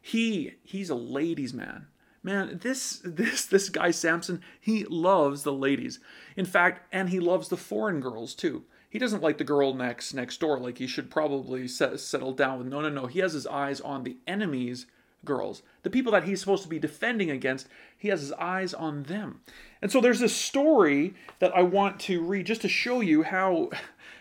He 0.00 0.54
he's 0.62 0.90
a 0.90 0.94
ladies' 0.94 1.52
man. 1.52 1.88
Man, 2.22 2.60
this 2.62 3.00
this 3.04 3.46
this 3.46 3.68
guy 3.68 3.90
Samson, 3.90 4.40
he 4.60 4.84
loves 4.84 5.42
the 5.42 5.52
ladies. 5.52 5.98
In 6.36 6.44
fact, 6.44 6.86
and 6.92 7.08
he 7.08 7.18
loves 7.18 7.48
the 7.48 7.56
foreign 7.56 8.00
girls 8.00 8.34
too. 8.34 8.64
He 8.88 9.00
doesn't 9.00 9.22
like 9.22 9.38
the 9.38 9.44
girl 9.44 9.74
next 9.74 10.14
next 10.14 10.38
door 10.38 10.58
like 10.60 10.78
he 10.78 10.86
should 10.86 11.10
probably 11.10 11.66
set, 11.66 11.98
settle 11.98 12.32
down 12.32 12.58
with. 12.58 12.68
No, 12.68 12.80
no, 12.80 12.90
no. 12.90 13.06
He 13.06 13.18
has 13.18 13.32
his 13.32 13.46
eyes 13.46 13.80
on 13.80 14.04
the 14.04 14.18
enemies 14.24 14.86
girls, 15.24 15.62
the 15.82 15.90
people 15.90 16.12
that 16.12 16.24
he's 16.24 16.40
supposed 16.40 16.62
to 16.62 16.68
be 16.68 16.78
defending 16.78 17.30
against, 17.30 17.68
he 17.96 18.08
has 18.08 18.20
his 18.20 18.32
eyes 18.32 18.74
on 18.74 19.04
them. 19.04 19.40
And 19.82 19.90
so 19.90 20.00
there's 20.00 20.20
this 20.20 20.34
story 20.34 21.14
that 21.38 21.54
I 21.54 21.62
want 21.62 22.00
to 22.00 22.22
read 22.22 22.46
just 22.46 22.62
to 22.62 22.68
show 22.68 23.00
you 23.00 23.22
how 23.22 23.70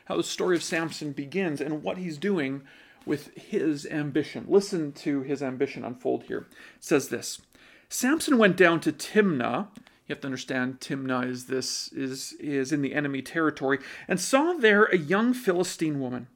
how 0.05 0.17
the 0.17 0.23
story 0.23 0.55
of 0.55 0.63
Samson 0.63 1.13
begins 1.13 1.61
and 1.61 1.81
what 1.81 1.97
he's 1.97 2.17
doing 2.17 2.63
with 3.05 3.35
his 3.35 3.85
ambition. 3.85 4.45
Listen 4.47 4.91
to 4.91 5.21
his 5.21 5.41
ambition 5.41 5.85
unfold 5.85 6.23
here. 6.23 6.47
It 6.75 6.83
says 6.83 7.09
this. 7.09 7.41
Samson 7.89 8.37
went 8.37 8.57
down 8.57 8.79
to 8.81 8.91
Timnah, 8.91 9.67
you 10.07 10.13
have 10.13 10.21
to 10.21 10.27
understand 10.27 10.79
Timnah 10.79 11.29
is 11.29 11.45
this 11.45 11.87
is 11.93 12.33
is 12.33 12.71
in 12.71 12.81
the 12.81 12.93
enemy 12.93 13.21
territory 13.21 13.79
and 14.07 14.19
saw 14.19 14.53
there 14.53 14.85
a 14.85 14.97
young 14.97 15.33
Philistine 15.33 15.99
woman. 15.99 16.27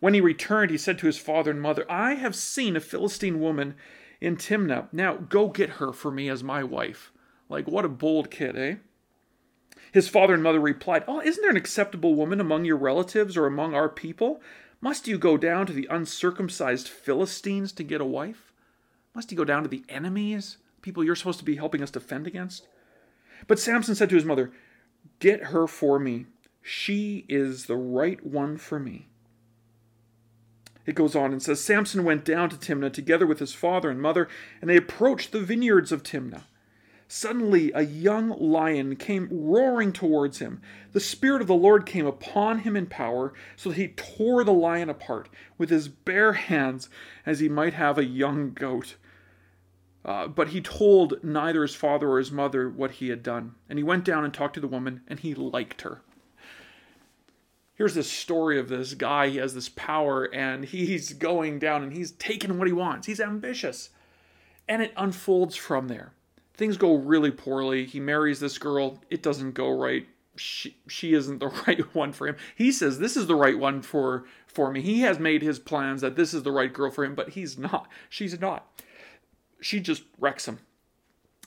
When 0.00 0.14
he 0.14 0.20
returned, 0.20 0.70
he 0.70 0.78
said 0.78 0.98
to 0.98 1.06
his 1.06 1.18
father 1.18 1.50
and 1.50 1.60
mother, 1.60 1.84
I 1.90 2.14
have 2.14 2.34
seen 2.36 2.76
a 2.76 2.80
Philistine 2.80 3.40
woman 3.40 3.74
in 4.20 4.36
Timnah. 4.36 4.88
Now 4.92 5.16
go 5.16 5.48
get 5.48 5.70
her 5.70 5.92
for 5.92 6.10
me 6.10 6.28
as 6.28 6.44
my 6.44 6.62
wife. 6.62 7.12
Like, 7.48 7.66
what 7.66 7.84
a 7.84 7.88
bold 7.88 8.30
kid, 8.30 8.56
eh? 8.56 8.76
His 9.92 10.08
father 10.08 10.34
and 10.34 10.42
mother 10.42 10.60
replied, 10.60 11.04
Oh, 11.08 11.20
isn't 11.20 11.40
there 11.40 11.50
an 11.50 11.56
acceptable 11.56 12.14
woman 12.14 12.40
among 12.40 12.64
your 12.64 12.76
relatives 12.76 13.36
or 13.36 13.46
among 13.46 13.74
our 13.74 13.88
people? 13.88 14.40
Must 14.80 15.08
you 15.08 15.18
go 15.18 15.36
down 15.36 15.66
to 15.66 15.72
the 15.72 15.88
uncircumcised 15.90 16.88
Philistines 16.88 17.72
to 17.72 17.82
get 17.82 18.00
a 18.00 18.04
wife? 18.04 18.52
Must 19.14 19.30
you 19.32 19.36
go 19.36 19.44
down 19.44 19.62
to 19.62 19.68
the 19.68 19.82
enemies, 19.88 20.58
people 20.82 21.02
you're 21.02 21.16
supposed 21.16 21.40
to 21.40 21.44
be 21.44 21.56
helping 21.56 21.82
us 21.82 21.90
defend 21.90 22.26
against? 22.26 22.68
But 23.46 23.58
Samson 23.58 23.94
said 23.94 24.10
to 24.10 24.14
his 24.14 24.24
mother, 24.24 24.52
Get 25.18 25.44
her 25.44 25.66
for 25.66 25.98
me. 25.98 26.26
She 26.62 27.24
is 27.28 27.66
the 27.66 27.76
right 27.76 28.24
one 28.24 28.58
for 28.58 28.78
me. 28.78 29.07
It 30.88 30.94
goes 30.94 31.14
on 31.14 31.32
and 31.32 31.42
says 31.42 31.60
Samson 31.60 32.02
went 32.02 32.24
down 32.24 32.48
to 32.48 32.56
Timnah 32.56 32.90
together 32.90 33.26
with 33.26 33.40
his 33.40 33.52
father 33.52 33.90
and 33.90 34.00
mother, 34.00 34.26
and 34.62 34.70
they 34.70 34.76
approached 34.78 35.32
the 35.32 35.40
vineyards 35.40 35.92
of 35.92 36.02
Timnah. 36.02 36.44
Suddenly, 37.06 37.70
a 37.74 37.82
young 37.82 38.30
lion 38.30 38.96
came 38.96 39.28
roaring 39.30 39.92
towards 39.92 40.38
him. 40.38 40.62
The 40.92 41.00
Spirit 41.00 41.42
of 41.42 41.46
the 41.46 41.54
Lord 41.54 41.84
came 41.84 42.06
upon 42.06 42.60
him 42.60 42.74
in 42.74 42.86
power, 42.86 43.34
so 43.54 43.68
that 43.68 43.76
he 43.76 43.88
tore 43.88 44.44
the 44.44 44.52
lion 44.54 44.88
apart 44.88 45.28
with 45.58 45.68
his 45.68 45.88
bare 45.88 46.32
hands, 46.32 46.88
as 47.26 47.40
he 47.40 47.50
might 47.50 47.74
have 47.74 47.98
a 47.98 48.04
young 48.04 48.54
goat. 48.54 48.96
Uh, 50.06 50.26
but 50.26 50.48
he 50.48 50.62
told 50.62 51.22
neither 51.22 51.60
his 51.60 51.74
father 51.74 52.08
or 52.08 52.16
his 52.18 52.32
mother 52.32 52.66
what 52.66 52.92
he 52.92 53.10
had 53.10 53.22
done. 53.22 53.56
And 53.68 53.78
he 53.78 53.82
went 53.82 54.06
down 54.06 54.24
and 54.24 54.32
talked 54.32 54.54
to 54.54 54.60
the 54.60 54.66
woman, 54.66 55.02
and 55.06 55.20
he 55.20 55.34
liked 55.34 55.82
her. 55.82 56.00
Here's 57.78 57.94
this 57.94 58.10
story 58.10 58.58
of 58.58 58.68
this 58.68 58.92
guy. 58.92 59.28
He 59.28 59.38
has 59.38 59.54
this 59.54 59.70
power, 59.70 60.24
and 60.24 60.66
he's 60.66 61.14
going 61.14 61.58
down 61.58 61.82
and 61.82 61.92
he's 61.92 62.10
taking 62.12 62.58
what 62.58 62.66
he 62.66 62.72
wants. 62.72 63.06
He's 63.06 63.20
ambitious. 63.20 63.90
And 64.68 64.82
it 64.82 64.92
unfolds 64.96 65.56
from 65.56 65.88
there 65.88 66.12
things 66.58 66.76
go 66.76 66.96
really 66.96 67.30
poorly. 67.30 67.86
He 67.86 68.00
marries 68.00 68.40
this 68.40 68.58
girl. 68.58 69.00
It 69.08 69.22
doesn't 69.22 69.52
go 69.52 69.70
right. 69.70 70.06
She, 70.36 70.76
she 70.88 71.14
isn't 71.14 71.38
the 71.38 71.46
right 71.66 71.94
one 71.94 72.12
for 72.12 72.28
him. 72.28 72.36
He 72.54 72.70
says 72.72 72.98
this 72.98 73.16
is 73.16 73.26
the 73.26 73.36
right 73.36 73.58
one 73.58 73.80
for 73.80 74.24
for 74.46 74.70
me. 74.70 74.82
He 74.82 75.00
has 75.00 75.18
made 75.18 75.40
his 75.40 75.58
plans 75.58 76.02
that 76.02 76.16
this 76.16 76.34
is 76.34 76.42
the 76.42 76.52
right 76.52 76.72
girl 76.72 76.90
for 76.90 77.04
him, 77.04 77.14
but 77.14 77.30
he's 77.30 77.56
not. 77.56 77.88
She's 78.10 78.38
not. 78.38 78.66
She 79.60 79.80
just 79.80 80.02
wrecks 80.18 80.46
him. 80.46 80.58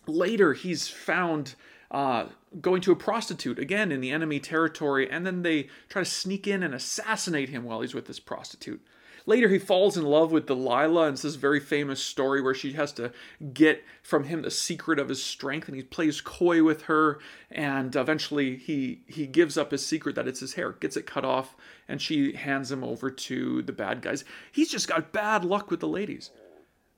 Later, 0.07 0.53
he's 0.53 0.87
found 0.87 1.55
uh, 1.91 2.27
going 2.59 2.81
to 2.81 2.91
a 2.91 2.95
prostitute 2.95 3.59
again 3.59 3.91
in 3.91 4.01
the 4.01 4.11
enemy 4.11 4.39
territory, 4.39 5.09
and 5.09 5.25
then 5.25 5.43
they 5.43 5.67
try 5.89 6.01
to 6.01 6.09
sneak 6.09 6.47
in 6.47 6.63
and 6.63 6.73
assassinate 6.73 7.49
him 7.49 7.63
while 7.63 7.81
he's 7.81 7.93
with 7.93 8.07
this 8.07 8.19
prostitute. 8.19 8.81
Later, 9.27 9.49
he 9.49 9.59
falls 9.59 9.97
in 9.97 10.03
love 10.03 10.31
with 10.31 10.47
Delilah, 10.47 11.05
and 11.05 11.13
it's 11.13 11.21
this 11.21 11.35
very 11.35 11.59
famous 11.59 12.01
story 12.01 12.41
where 12.41 12.55
she 12.55 12.73
has 12.73 12.91
to 12.93 13.11
get 13.53 13.83
from 14.01 14.23
him 14.23 14.41
the 14.41 14.49
secret 14.49 14.97
of 14.97 15.09
his 15.09 15.23
strength, 15.23 15.67
and 15.67 15.75
he 15.75 15.83
plays 15.83 16.21
coy 16.21 16.63
with 16.63 16.83
her, 16.83 17.19
and 17.51 17.95
eventually 17.95 18.55
he 18.55 19.03
he 19.05 19.27
gives 19.27 19.57
up 19.57 19.71
his 19.71 19.85
secret 19.85 20.15
that 20.15 20.27
it's 20.27 20.39
his 20.39 20.53
hair, 20.53 20.71
gets 20.71 20.97
it 20.97 21.05
cut 21.05 21.23
off, 21.23 21.55
and 21.87 22.01
she 22.01 22.33
hands 22.33 22.71
him 22.71 22.83
over 22.83 23.11
to 23.11 23.61
the 23.61 23.73
bad 23.73 24.01
guys. 24.01 24.25
He's 24.51 24.71
just 24.71 24.87
got 24.87 25.11
bad 25.11 25.45
luck 25.45 25.69
with 25.69 25.81
the 25.81 25.87
ladies. 25.87 26.31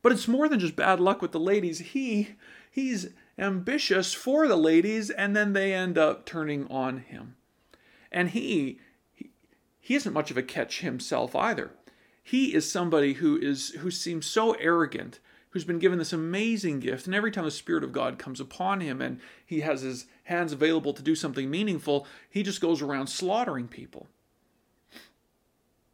But 0.02 0.12
it's 0.12 0.28
more 0.28 0.48
than 0.48 0.60
just 0.60 0.76
bad 0.76 1.00
luck 1.00 1.22
with 1.22 1.32
the 1.34 1.40
ladies. 1.40 1.80
He 1.80 2.36
he's 2.72 3.10
ambitious 3.38 4.14
for 4.14 4.48
the 4.48 4.56
ladies, 4.56 5.10
and 5.10 5.36
then 5.36 5.54
they 5.54 5.74
end 5.74 5.98
up 5.98 6.26
turning 6.26 6.68
on 6.68 7.00
him. 7.00 7.36
And 8.12 8.30
he 8.30 8.80
he, 9.12 9.30
he 9.80 9.96
isn't 9.96 10.14
much 10.14 10.32
of 10.32 10.38
a 10.38 10.44
catch 10.44 10.82
himself 10.82 11.36
either. 11.36 11.72
He 12.24 12.54
is 12.54 12.72
somebody 12.72 13.14
who 13.14 13.38
is 13.38 13.70
who 13.80 13.92
seems 13.92 14.26
so 14.26 14.54
arrogant 14.54 15.20
who's 15.50 15.66
been 15.66 15.80
given 15.80 16.00
this 16.00 16.14
amazing 16.14 16.80
gift 16.80 17.06
and 17.06 17.14
every 17.14 17.30
time 17.30 17.46
the 17.46 17.52
spirit 17.52 17.84
of 17.84 17.92
god 17.92 18.18
comes 18.18 18.40
upon 18.40 18.82
him 18.82 19.00
and 19.02 19.20
he 19.46 19.60
has 19.60 19.82
his 19.82 20.08
hands 20.24 20.52
available 20.52 20.94
to 20.94 21.04
do 21.04 21.14
something 21.14 21.48
meaningful 21.48 22.08
he 22.28 22.42
just 22.42 22.60
goes 22.62 22.82
around 22.82 23.08
slaughtering 23.08 23.68
people. 23.68 24.08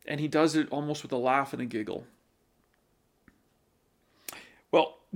And 0.08 0.20
he 0.20 0.28
does 0.28 0.56
it 0.56 0.70
almost 0.72 1.04
with 1.04 1.12
a 1.12 1.18
laugh 1.18 1.52
and 1.52 1.62
a 1.62 1.66
giggle 1.66 2.06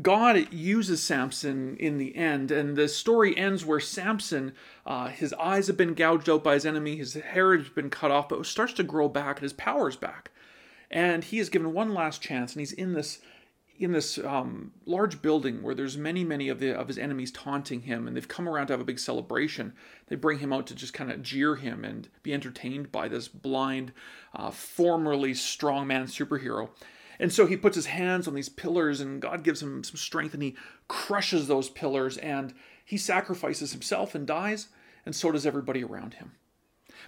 God 0.01 0.51
uses 0.51 1.03
Samson 1.03 1.77
in 1.77 1.97
the 1.97 2.15
end, 2.15 2.49
and 2.49 2.75
the 2.75 2.87
story 2.87 3.37
ends 3.37 3.63
where 3.63 3.79
Samson, 3.79 4.53
uh, 4.85 5.07
his 5.09 5.33
eyes 5.33 5.67
have 5.67 5.77
been 5.77 5.93
gouged 5.93 6.29
out 6.29 6.43
by 6.43 6.55
his 6.55 6.65
enemy, 6.65 6.95
his 6.95 7.13
hair 7.13 7.55
has 7.55 7.69
been 7.69 7.91
cut 7.91 8.09
off, 8.09 8.27
but 8.27 8.45
starts 8.45 8.73
to 8.73 8.83
grow 8.83 9.07
back, 9.07 9.37
and 9.37 9.43
his 9.43 9.53
power's 9.53 9.95
back 9.95 10.31
and 10.93 11.23
he 11.23 11.39
is 11.39 11.49
given 11.49 11.73
one 11.73 11.93
last 11.93 12.21
chance, 12.21 12.53
and 12.53 12.61
he's 12.61 12.71
in 12.71 12.93
this 12.93 13.19
in 13.79 13.91
this 13.91 14.19
um, 14.19 14.71
large 14.85 15.19
building 15.23 15.63
where 15.63 15.73
there's 15.73 15.97
many, 15.97 16.23
many 16.23 16.47
of 16.47 16.59
the 16.59 16.71
of 16.71 16.87
his 16.87 16.99
enemies 16.99 17.31
taunting 17.31 17.81
him, 17.81 18.07
and 18.07 18.15
they've 18.15 18.27
come 18.27 18.47
around 18.47 18.67
to 18.67 18.73
have 18.73 18.79
a 18.79 18.85
big 18.85 18.99
celebration. 18.99 19.73
They 20.07 20.15
bring 20.15 20.37
him 20.37 20.53
out 20.53 20.67
to 20.67 20.75
just 20.75 20.93
kind 20.93 21.11
of 21.11 21.23
jeer 21.23 21.55
him 21.55 21.83
and 21.83 22.07
be 22.21 22.33
entertained 22.33 22.91
by 22.91 23.07
this 23.07 23.27
blind, 23.27 23.91
uh, 24.35 24.51
formerly 24.51 25.33
strongman 25.33 26.03
superhero. 26.03 26.69
And 27.23 27.31
so 27.31 27.45
he 27.45 27.55
puts 27.55 27.77
his 27.77 27.85
hands 27.85 28.27
on 28.27 28.33
these 28.33 28.49
pillars, 28.49 28.99
and 28.99 29.21
God 29.21 29.45
gives 29.45 29.63
him 29.63 29.81
some 29.85 29.95
strength, 29.95 30.33
and 30.33 30.43
he 30.43 30.57
crushes 30.89 31.47
those 31.47 31.69
pillars, 31.69 32.17
and 32.17 32.53
he 32.83 32.97
sacrifices 32.97 33.71
himself 33.71 34.13
and 34.13 34.27
dies, 34.27 34.67
and 35.05 35.15
so 35.15 35.31
does 35.31 35.45
everybody 35.45 35.85
around 35.85 36.15
him. 36.15 36.33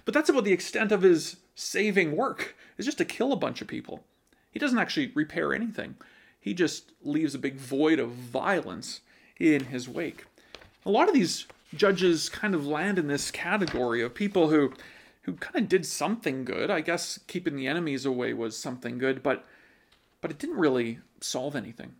But 0.06 0.14
that's 0.14 0.30
about 0.30 0.44
the 0.44 0.54
extent 0.54 0.90
of 0.90 1.02
his 1.02 1.36
saving 1.54 2.16
work, 2.16 2.56
is 2.78 2.86
just 2.86 2.96
to 2.96 3.04
kill 3.04 3.30
a 3.30 3.36
bunch 3.36 3.60
of 3.60 3.68
people. 3.68 4.04
He 4.50 4.58
doesn't 4.58 4.78
actually 4.78 5.12
repair 5.14 5.52
anything. 5.52 5.96
He 6.40 6.54
just 6.54 6.92
leaves 7.02 7.34
a 7.34 7.38
big 7.38 7.56
void 7.56 7.98
of 7.98 8.12
violence 8.12 9.02
in 9.38 9.66
his 9.66 9.86
wake. 9.86 10.24
A 10.86 10.90
lot 10.90 11.08
of 11.08 11.14
these 11.14 11.44
judges 11.74 12.30
kind 12.30 12.54
of 12.54 12.66
land 12.66 12.98
in 12.98 13.08
this 13.08 13.30
category 13.30 14.00
of 14.00 14.14
people 14.14 14.48
who 14.48 14.72
who 15.24 15.34
kind 15.34 15.62
of 15.62 15.68
did 15.68 15.84
something 15.84 16.46
good. 16.46 16.70
I 16.70 16.80
guess 16.80 17.18
keeping 17.26 17.56
the 17.56 17.66
enemies 17.66 18.06
away 18.06 18.32
was 18.32 18.56
something 18.56 18.96
good, 18.96 19.22
but 19.22 19.44
but 20.26 20.32
it 20.32 20.40
didn't 20.40 20.58
really 20.58 20.98
solve 21.20 21.54
anything. 21.54 21.94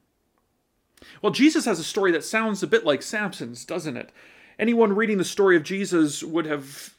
Well, 1.22 1.30
Jesus 1.30 1.64
has 1.64 1.78
a 1.78 1.84
story 1.84 2.10
that 2.10 2.24
sounds 2.24 2.60
a 2.60 2.66
bit 2.66 2.84
like 2.84 3.00
Samson's, 3.00 3.64
doesn't 3.64 3.96
it? 3.96 4.10
Anyone 4.58 4.96
reading 4.96 5.18
the 5.18 5.24
story 5.24 5.54
of 5.54 5.62
Jesus 5.62 6.24
would 6.24 6.44
have 6.44 6.96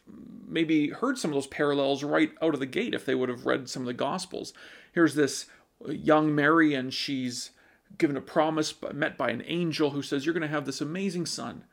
maybe 0.48 0.88
heard 0.88 1.17
some 1.17 1.31
of 1.31 1.36
those 1.36 1.48
parallels 1.48 2.01
right 2.01 2.31
out 2.41 2.53
of 2.53 2.62
the 2.62 2.65
gate 2.65 2.93
if 2.93 3.05
they 3.05 3.13
would 3.13 3.27
have 3.27 3.46
read 3.46 3.67
some 3.67 3.81
of 3.81 3.88
the 3.88 3.93
Gospels. 3.93 4.53
Here's 4.93 5.15
this 5.15 5.48
young 5.86 6.34
Mary, 6.34 6.74
and 6.74 6.93
she's 6.93 7.51
given 7.98 8.15
a 8.15 8.22
promise 8.22 8.74
met 8.93 9.17
by 9.17 9.29
an 9.29 9.43
angel 9.48 9.89
who 9.89 10.01
says, 10.01 10.25
You're 10.25 10.34
going 10.34 10.43
to 10.43 10.48
have 10.48 10.65
this 10.65 10.79
amazing 10.79 11.25
son. 11.25 11.65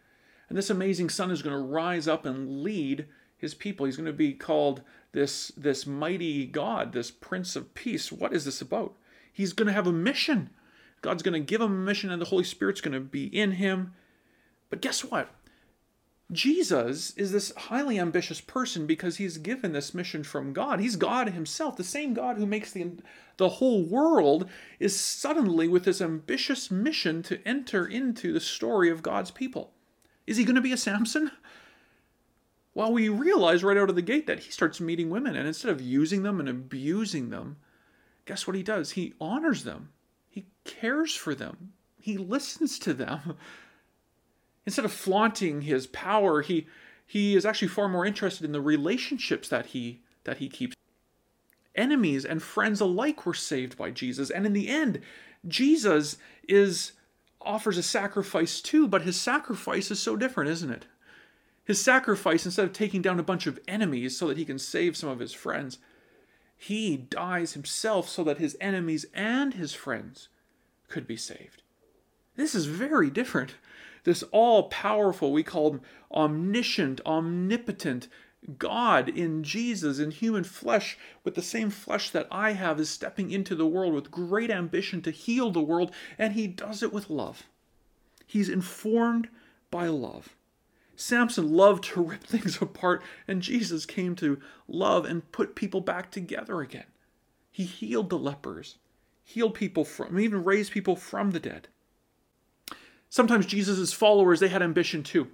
And 0.49 0.58
this 0.58 0.68
amazing 0.68 1.11
son 1.11 1.30
is 1.30 1.42
going 1.42 1.54
to 1.54 1.62
rise 1.62 2.08
up 2.08 2.26
and 2.26 2.64
lead 2.64 3.06
his 3.37 3.54
people. 3.54 3.87
He's 3.87 3.96
going 3.96 4.06
to 4.06 4.12
be 4.12 4.32
called 4.32 4.82
this, 5.12 5.52
this 5.56 5.87
mighty 5.87 6.44
God, 6.44 6.92
this 6.92 7.12
Prince 7.12 7.54
of 7.54 7.73
Peace. 7.75 8.11
What 8.11 8.32
is 8.32 8.44
this 8.44 8.61
about? 8.61 8.96
He's 9.34 9.52
going 9.52 9.66
to 9.66 9.74
have 9.74 9.88
a 9.88 9.92
mission. 9.92 10.50
God's 11.02 11.24
going 11.24 11.34
to 11.34 11.40
give 11.40 11.60
him 11.60 11.72
a 11.72 11.84
mission, 11.84 12.10
and 12.10 12.22
the 12.22 12.26
Holy 12.26 12.44
Spirit's 12.44 12.80
going 12.80 12.94
to 12.94 13.00
be 13.00 13.26
in 13.26 13.52
him. 13.52 13.92
But 14.70 14.80
guess 14.80 15.04
what? 15.04 15.28
Jesus 16.32 17.10
is 17.16 17.32
this 17.32 17.52
highly 17.54 17.98
ambitious 17.98 18.40
person 18.40 18.86
because 18.86 19.16
he's 19.16 19.36
given 19.36 19.72
this 19.72 19.92
mission 19.92 20.22
from 20.22 20.52
God. 20.52 20.80
He's 20.80 20.96
God 20.96 21.30
himself. 21.30 21.76
The 21.76 21.84
same 21.84 22.14
God 22.14 22.36
who 22.38 22.46
makes 22.46 22.72
the, 22.72 22.92
the 23.36 23.50
whole 23.50 23.82
world 23.82 24.48
is 24.78 24.98
suddenly 24.98 25.68
with 25.68 25.84
this 25.84 26.00
ambitious 26.00 26.70
mission 26.70 27.22
to 27.24 27.46
enter 27.46 27.84
into 27.84 28.32
the 28.32 28.40
story 28.40 28.88
of 28.88 29.02
God's 29.02 29.30
people. 29.30 29.72
Is 30.26 30.36
he 30.36 30.44
going 30.44 30.54
to 30.54 30.62
be 30.62 30.72
a 30.72 30.78
Samson? 30.78 31.32
Well, 32.72 32.92
we 32.92 33.08
realize 33.08 33.62
right 33.62 33.76
out 33.76 33.90
of 33.90 33.96
the 33.96 34.02
gate 34.02 34.26
that 34.26 34.40
he 34.40 34.50
starts 34.50 34.80
meeting 34.80 35.10
women, 35.10 35.36
and 35.36 35.46
instead 35.46 35.70
of 35.70 35.82
using 35.82 36.22
them 36.22 36.40
and 36.40 36.48
abusing 36.48 37.30
them, 37.30 37.56
guess 38.25 38.47
what 38.47 38.57
he 38.57 38.62
does? 38.62 38.93
He 38.93 39.14
honors 39.21 39.64
them, 39.64 39.90
he 40.28 40.47
cares 40.64 41.14
for 41.14 41.35
them, 41.35 41.73
he 41.99 42.16
listens 42.16 42.78
to 42.81 42.95
them. 42.95 43.37
Instead 44.66 44.87
of 44.87 44.93
flaunting 44.93 45.62
his 45.62 45.87
power, 45.88 46.40
he 46.40 46.66
he 47.07 47.37
is 47.37 47.45
actually 47.45 47.69
far 47.69 47.88
more 47.88 48.07
interested 48.07 48.45
in 48.45 48.52
the 48.52 48.61
relationships 48.61 49.49
that 49.49 49.66
he 49.66 50.00
that 50.25 50.38
he 50.38 50.49
keeps. 50.49 50.75
Enemies 51.75 52.25
and 52.25 52.43
friends 52.43 52.81
alike 52.81 53.26
were 53.26 53.35
saved 53.35 53.76
by 53.76 53.90
Jesus, 53.90 54.31
and 54.31 54.47
in 54.47 54.52
the 54.52 54.69
end, 54.69 55.00
Jesus 55.47 56.16
is 56.49 56.93
offers 57.43 57.76
a 57.76 57.83
sacrifice 57.83 58.61
too, 58.61 58.88
but 58.88 59.02
his 59.02 59.21
sacrifice 59.21 59.90
is 59.90 60.00
so 60.00 60.16
different, 60.16 60.50
isn't 60.50 60.71
it? 60.71 60.87
His 61.64 61.83
sacrifice, 61.83 62.45
instead 62.45 62.64
of 62.64 62.73
taking 62.73 63.02
down 63.02 63.19
a 63.19 63.25
bunch 63.25 63.47
of 63.47 63.59
enemies 63.66 64.16
so 64.16 64.28
that 64.28 64.38
he 64.38 64.45
can 64.45 64.59
save 64.59 64.97
some 64.97 65.09
of 65.09 65.19
his 65.19 65.33
friends, 65.33 65.78
he 66.56 66.96
dies 66.96 67.52
himself 67.52 68.08
so 68.08 68.25
that 68.25 68.38
his 68.38 68.56
enemies 68.61 69.06
and 69.14 69.54
his 69.54 69.73
friends 69.73 70.28
could 70.88 71.06
be 71.06 71.16
saved. 71.16 71.62
This 72.37 72.54
is 72.54 72.66
very 72.66 73.11
different 73.11 73.54
this 74.04 74.23
all 74.32 74.64
powerful, 74.64 75.32
we 75.32 75.42
call 75.42 75.73
him 75.73 75.80
omniscient, 76.12 77.00
omnipotent 77.04 78.08
God 78.58 79.08
in 79.08 79.42
Jesus, 79.42 79.99
in 79.99 80.11
human 80.11 80.44
flesh, 80.44 80.99
with 81.25 81.34
the 81.34 81.42
same 81.42 81.70
flesh 81.70 82.11
that 82.11 82.28
I 82.30 82.52
have, 82.52 82.78
is 82.78 82.90
stepping 82.90 83.30
into 83.30 83.54
the 83.54 83.66
world 83.66 83.94
with 83.94 84.11
great 84.11 84.50
ambition 84.50 85.00
to 85.02 85.11
heal 85.11 85.50
the 85.50 85.62
world, 85.62 85.90
and 86.18 86.34
he 86.34 86.46
does 86.46 86.82
it 86.82 86.92
with 86.92 87.08
love. 87.08 87.44
He's 88.26 88.50
informed 88.50 89.28
by 89.70 89.87
love. 89.87 90.37
Samson 90.96 91.52
loved 91.52 91.84
to 91.84 92.02
rip 92.02 92.24
things 92.24 92.60
apart, 92.60 93.02
and 93.26 93.42
Jesus 93.42 93.86
came 93.86 94.14
to 94.16 94.40
love 94.68 95.04
and 95.04 95.30
put 95.32 95.54
people 95.54 95.80
back 95.80 96.10
together 96.10 96.60
again. 96.60 96.86
He 97.50 97.64
healed 97.64 98.10
the 98.10 98.18
lepers, 98.18 98.76
healed 99.22 99.54
people 99.54 99.84
from, 99.84 100.18
even 100.18 100.44
raised 100.44 100.72
people 100.72 100.96
from 100.96 101.30
the 101.30 101.40
dead. 101.40 101.68
Sometimes 103.08 103.46
Jesus' 103.46 103.92
followers, 103.92 104.40
they 104.40 104.48
had 104.48 104.62
ambition 104.62 105.02
too. 105.02 105.28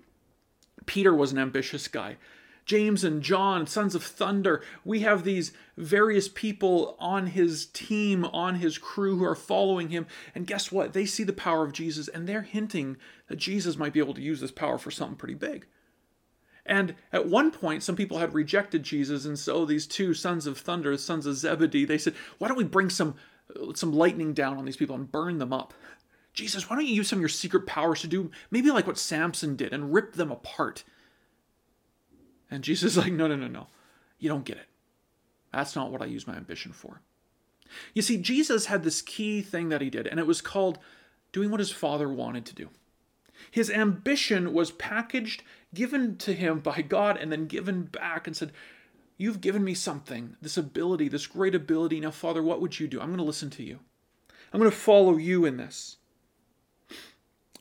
Peter 0.87 1.15
was 1.15 1.33
an 1.33 1.39
ambitious 1.39 1.89
guy. 1.89 2.17
James 2.65 3.05
and 3.05 3.23
John, 3.23 3.67
sons 3.67 3.95
of 3.95 4.03
thunder. 4.03 4.63
We 4.85 5.01
have 5.01 5.25
these 5.25 5.53
various 5.77 6.29
people 6.29 6.97
on 6.99 7.29
his 7.29 7.67
team, 7.67 8.25
on 8.25 8.57
his 8.57 8.79
crew 8.79 9.17
who 9.19 9.25
are 9.25 9.35
following 9.35 9.89
him. 9.89 10.07
And 10.35 10.47
guess 10.47 10.71
what? 10.71 10.93
They 10.93 11.07
see 11.07 11.25
the 11.25 11.33
power 11.33 11.65
of 11.65 11.73
Jesus 11.73 12.09
and 12.09 12.27
they're 12.27 12.43
hinting 12.43 12.97
that 13.29 13.37
Jesus 13.37 13.77
might 13.77 13.93
be 13.93 14.01
able 14.01 14.15
to 14.15 14.23
use 14.23 14.41
this 14.41 14.51
power 14.51 14.79
for 14.79 14.91
something 14.91 15.17
pretty 15.17 15.35
big. 15.35 15.67
And 16.67 16.95
at 17.13 17.27
one 17.27 17.51
point, 17.51 17.83
some 17.83 17.97
people 17.97 18.19
had 18.19 18.35
rejected 18.35 18.83
Jesus, 18.83 19.25
and 19.25 19.39
so 19.39 19.65
these 19.65 19.87
two 19.87 20.15
sons 20.15 20.47
of 20.47 20.59
thunder, 20.59 20.97
sons 20.99 21.27
of 21.27 21.35
Zebedee, 21.35 21.85
they 21.85 21.99
said, 21.99 22.15
"Why 22.39 22.47
don't 22.47 22.57
we 22.59 22.65
bring 22.65 22.91
some 22.91 23.15
some 23.75 23.93
lightning 23.93 24.35
down 24.35 24.59
on 24.59 24.67
these 24.67 24.77
people 24.77 24.95
and 24.95 25.11
burn 25.11 25.39
them 25.39 25.53
up?" 25.53 25.75
Jesus, 26.33 26.69
why 26.71 26.77
don't 26.77 26.87
you 26.87 26.95
use 26.95 27.09
some 27.09 27.19
of 27.19 27.23
your 27.23 27.29
secret 27.29 27.67
powers 27.67 28.03
to 28.03 28.07
do 28.07 28.31
maybe 28.51 28.71
like 28.71 28.87
what 28.87 28.99
Samson 28.99 29.57
did 29.57 29.73
and 29.73 29.93
rip 29.93 30.13
them 30.13 30.31
apart? 30.31 30.85
And 32.51 32.65
Jesus 32.65 32.93
is 32.93 32.99
like, 32.99 33.13
no, 33.13 33.27
no, 33.27 33.37
no, 33.37 33.49
no. 33.49 33.69
You 34.19 34.29
don't 34.29 34.45
get 34.45 34.59
it. 34.59 34.67
That's 35.53 35.77
not 35.77 35.91
what 35.91 36.03
I 36.03 36.07
use 36.07 36.27
my 36.27 36.37
ambition 36.37 36.73
for. 36.73 37.01
You 37.95 38.03
see, 38.03 38.17
Jesus 38.17 38.67
had 38.67 38.83
this 38.83 39.03
key 39.03 39.43
thing 39.43 39.69
that 39.69 39.81
he 39.81 39.91
did, 39.91 40.07
and 40.07 40.19
it 40.19 40.27
was 40.27 40.41
called 40.41 40.79
doing 41.33 41.51
what 41.51 41.61
his 41.61 41.71
father 41.71 42.09
wanted 42.09 42.45
to 42.47 42.55
do. 42.55 42.69
His 43.51 43.71
ambition 43.71 44.53
was 44.53 44.71
packaged, 44.73 45.43
given 45.73 46.17
to 46.19 46.35
him 46.35 46.61
by 46.61 46.83
God, 46.83 47.17
and 47.17 47.33
then 47.33 47.47
given 47.47 47.85
back 47.85 48.27
and 48.27 48.37
said, 48.37 48.53
You've 49.17 49.43
given 49.43 49.63
me 49.63 49.75
something, 49.75 50.37
this 50.41 50.57
ability, 50.57 51.09
this 51.09 51.27
great 51.27 51.55
ability. 51.55 52.01
Now, 52.01 52.11
Father, 52.11 52.43
what 52.43 52.61
would 52.63 52.81
you 52.81 52.89
do? 52.89 53.01
I'm 53.01 53.09
going 53.09 53.19
to 53.19 53.25
listen 53.25 53.51
to 53.51 53.63
you. 53.63 53.79
I'm 54.51 54.59
going 54.59 54.71
to 54.71 54.77
follow 54.77 55.19
you 55.19 55.45
in 55.45 55.59
this. 55.59 55.99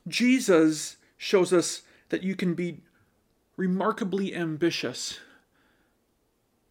Jesus 0.07 0.95
shows 1.17 1.51
us 1.51 1.81
that 2.09 2.23
you 2.23 2.33
can 2.33 2.53
be 2.53 2.81
remarkably 3.59 4.33
ambitious 4.33 5.19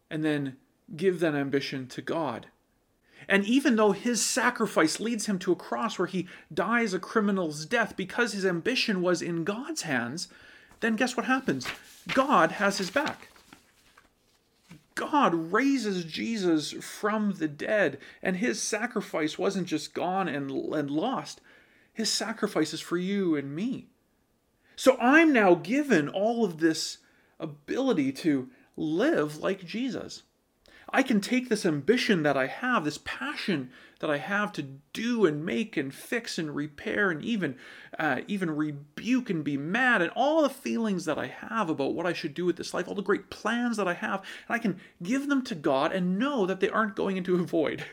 and 0.09 0.25
then 0.25 0.57
give 0.95 1.19
that 1.19 1.35
ambition 1.35 1.85
to 1.85 2.01
God. 2.01 2.47
And 3.27 3.45
even 3.45 3.75
though 3.75 3.91
his 3.91 4.25
sacrifice 4.25 4.99
leads 4.99 5.27
him 5.27 5.37
to 5.39 5.51
a 5.51 5.55
cross 5.55 5.99
where 5.99 6.07
he 6.07 6.27
dies 6.51 6.95
a 6.95 6.99
criminal's 6.99 7.67
death 7.67 7.95
because 7.95 8.33
his 8.33 8.43
ambition 8.43 9.03
was 9.03 9.21
in 9.21 9.43
God's 9.43 9.83
hands, 9.83 10.29
then 10.79 10.95
guess 10.95 11.15
what 11.15 11.27
happens? 11.27 11.67
God 12.15 12.53
has 12.53 12.79
his 12.79 12.89
back. 12.89 13.29
God 14.95 15.53
raises 15.53 16.03
Jesus 16.05 16.71
from 16.71 17.33
the 17.33 17.47
dead, 17.47 17.99
and 18.23 18.37
his 18.37 18.59
sacrifice 18.59 19.37
wasn't 19.37 19.67
just 19.67 19.93
gone 19.93 20.27
and, 20.27 20.49
and 20.49 20.89
lost. 20.89 21.39
His 21.93 22.09
sacrifice 22.09 22.73
is 22.73 22.81
for 22.81 22.97
you 22.97 23.35
and 23.35 23.55
me. 23.55 23.89
So 24.79 24.95
I'm 24.97 25.33
now 25.33 25.55
given 25.55 26.07
all 26.07 26.45
of 26.45 26.59
this 26.59 26.99
ability 27.37 28.13
to 28.13 28.49
live 28.77 29.39
like 29.39 29.65
Jesus. 29.65 30.23
I 30.93 31.03
can 31.03 31.19
take 31.19 31.49
this 31.49 31.65
ambition 31.65 32.23
that 32.23 32.37
I 32.37 32.47
have, 32.47 32.85
this 32.85 32.99
passion 33.03 33.71
that 33.99 34.09
I 34.09 34.19
have 34.19 34.53
to 34.53 34.63
do 34.93 35.25
and 35.25 35.45
make 35.45 35.75
and 35.75 35.93
fix 35.93 36.37
and 36.37 36.55
repair 36.55 37.11
and 37.11 37.21
even 37.25 37.57
uh, 37.99 38.21
even 38.29 38.55
rebuke 38.55 39.29
and 39.29 39.43
be 39.43 39.57
mad 39.57 40.01
and 40.01 40.13
all 40.15 40.43
the 40.43 40.49
feelings 40.49 41.03
that 41.03 41.17
I 41.17 41.27
have 41.27 41.69
about 41.69 41.93
what 41.93 42.05
I 42.05 42.13
should 42.13 42.33
do 42.33 42.45
with 42.45 42.55
this 42.55 42.73
life, 42.73 42.87
all 42.87 42.95
the 42.95 43.01
great 43.01 43.29
plans 43.29 43.75
that 43.75 43.87
I 43.89 43.95
have, 43.95 44.21
and 44.47 44.55
I 44.55 44.59
can 44.59 44.79
give 45.03 45.27
them 45.27 45.43
to 45.43 45.55
God 45.55 45.91
and 45.91 46.17
know 46.17 46.45
that 46.45 46.61
they 46.61 46.69
aren't 46.69 46.95
going 46.95 47.17
into 47.17 47.35
a 47.35 47.43
void. 47.43 47.83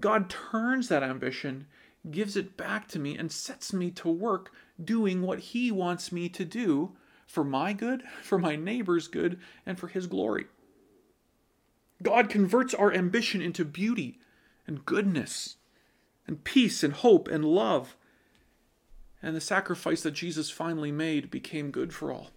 God 0.00 0.30
turns 0.30 0.88
that 0.88 1.02
ambition, 1.02 1.66
gives 2.10 2.38
it 2.38 2.56
back 2.56 2.88
to 2.88 2.98
me, 2.98 3.18
and 3.18 3.30
sets 3.30 3.74
me 3.74 3.90
to 3.90 4.08
work 4.08 4.50
doing 4.84 5.22
what 5.22 5.38
He 5.40 5.70
wants 5.70 6.12
me 6.12 6.28
to 6.30 6.44
do 6.44 6.92
for 7.26 7.44
my 7.44 7.72
good, 7.72 8.02
for 8.22 8.38
my 8.38 8.56
neighbor's 8.56 9.08
good, 9.08 9.38
and 9.64 9.78
for 9.78 9.88
His 9.88 10.06
glory. 10.06 10.46
God 12.02 12.28
converts 12.28 12.74
our 12.74 12.92
ambition 12.92 13.40
into 13.40 13.64
beauty 13.64 14.18
and 14.66 14.84
goodness 14.84 15.56
and 16.26 16.44
peace 16.44 16.82
and 16.82 16.94
hope 16.94 17.28
and 17.28 17.44
love. 17.44 17.96
And 19.22 19.36
the 19.36 19.40
sacrifice 19.40 20.02
that 20.02 20.12
Jesus 20.12 20.50
finally 20.50 20.90
made 20.90 21.30
became 21.30 21.70
good 21.70 21.92
for 21.92 22.12
all. 22.12 22.30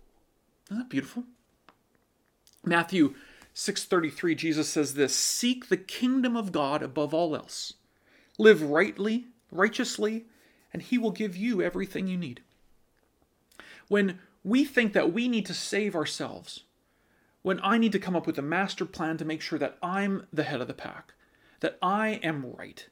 Isn't 0.70 0.78
that 0.78 0.90
beautiful? 0.90 1.24
Matthew 2.64 3.16
6:33 3.54 4.36
Jesus 4.36 4.70
says 4.70 4.94
this, 4.94 5.16
"Seek 5.16 5.68
the 5.68 5.77
kingdom 5.77 6.36
of 6.36 6.51
God 6.51 6.84
above 6.84 7.14
all 7.14 7.36
else. 7.36 7.74
Live 8.38 8.62
rightly, 8.62 9.27
righteously, 9.51 10.25
and 10.75 10.81
he 10.81 10.98
will 10.98 11.11
give 11.11 11.38
you 11.38 11.61
everything 11.61 12.05
you 12.05 12.18
need. 12.18 12.42
When 13.88 14.20
we 14.44 14.66
think 14.66 14.92
that 14.92 15.14
we 15.14 15.29
need 15.29 15.46
to 15.46 15.53
save 15.53 15.96
ourselves, 15.96 16.66
when 17.44 17.61
I 17.64 17.77
need 17.77 17.94
to 17.94 18.00
come 18.00 18.14
up 18.14 18.27
with 18.27 18.38
a 18.38 18.42
master 18.42 18.85
plan 18.85 19.16
to 19.20 19.24
make 19.24 19.42
sure 19.42 19.57
that 19.57 19.77
I'm 19.81 20.27
the 20.33 20.44
head 20.44 20.59
of 20.59 20.68
the 20.68 20.74
pack, 20.74 21.14
that 21.61 21.77
I 21.81 22.20
am 22.22 22.51
right, 22.57 22.90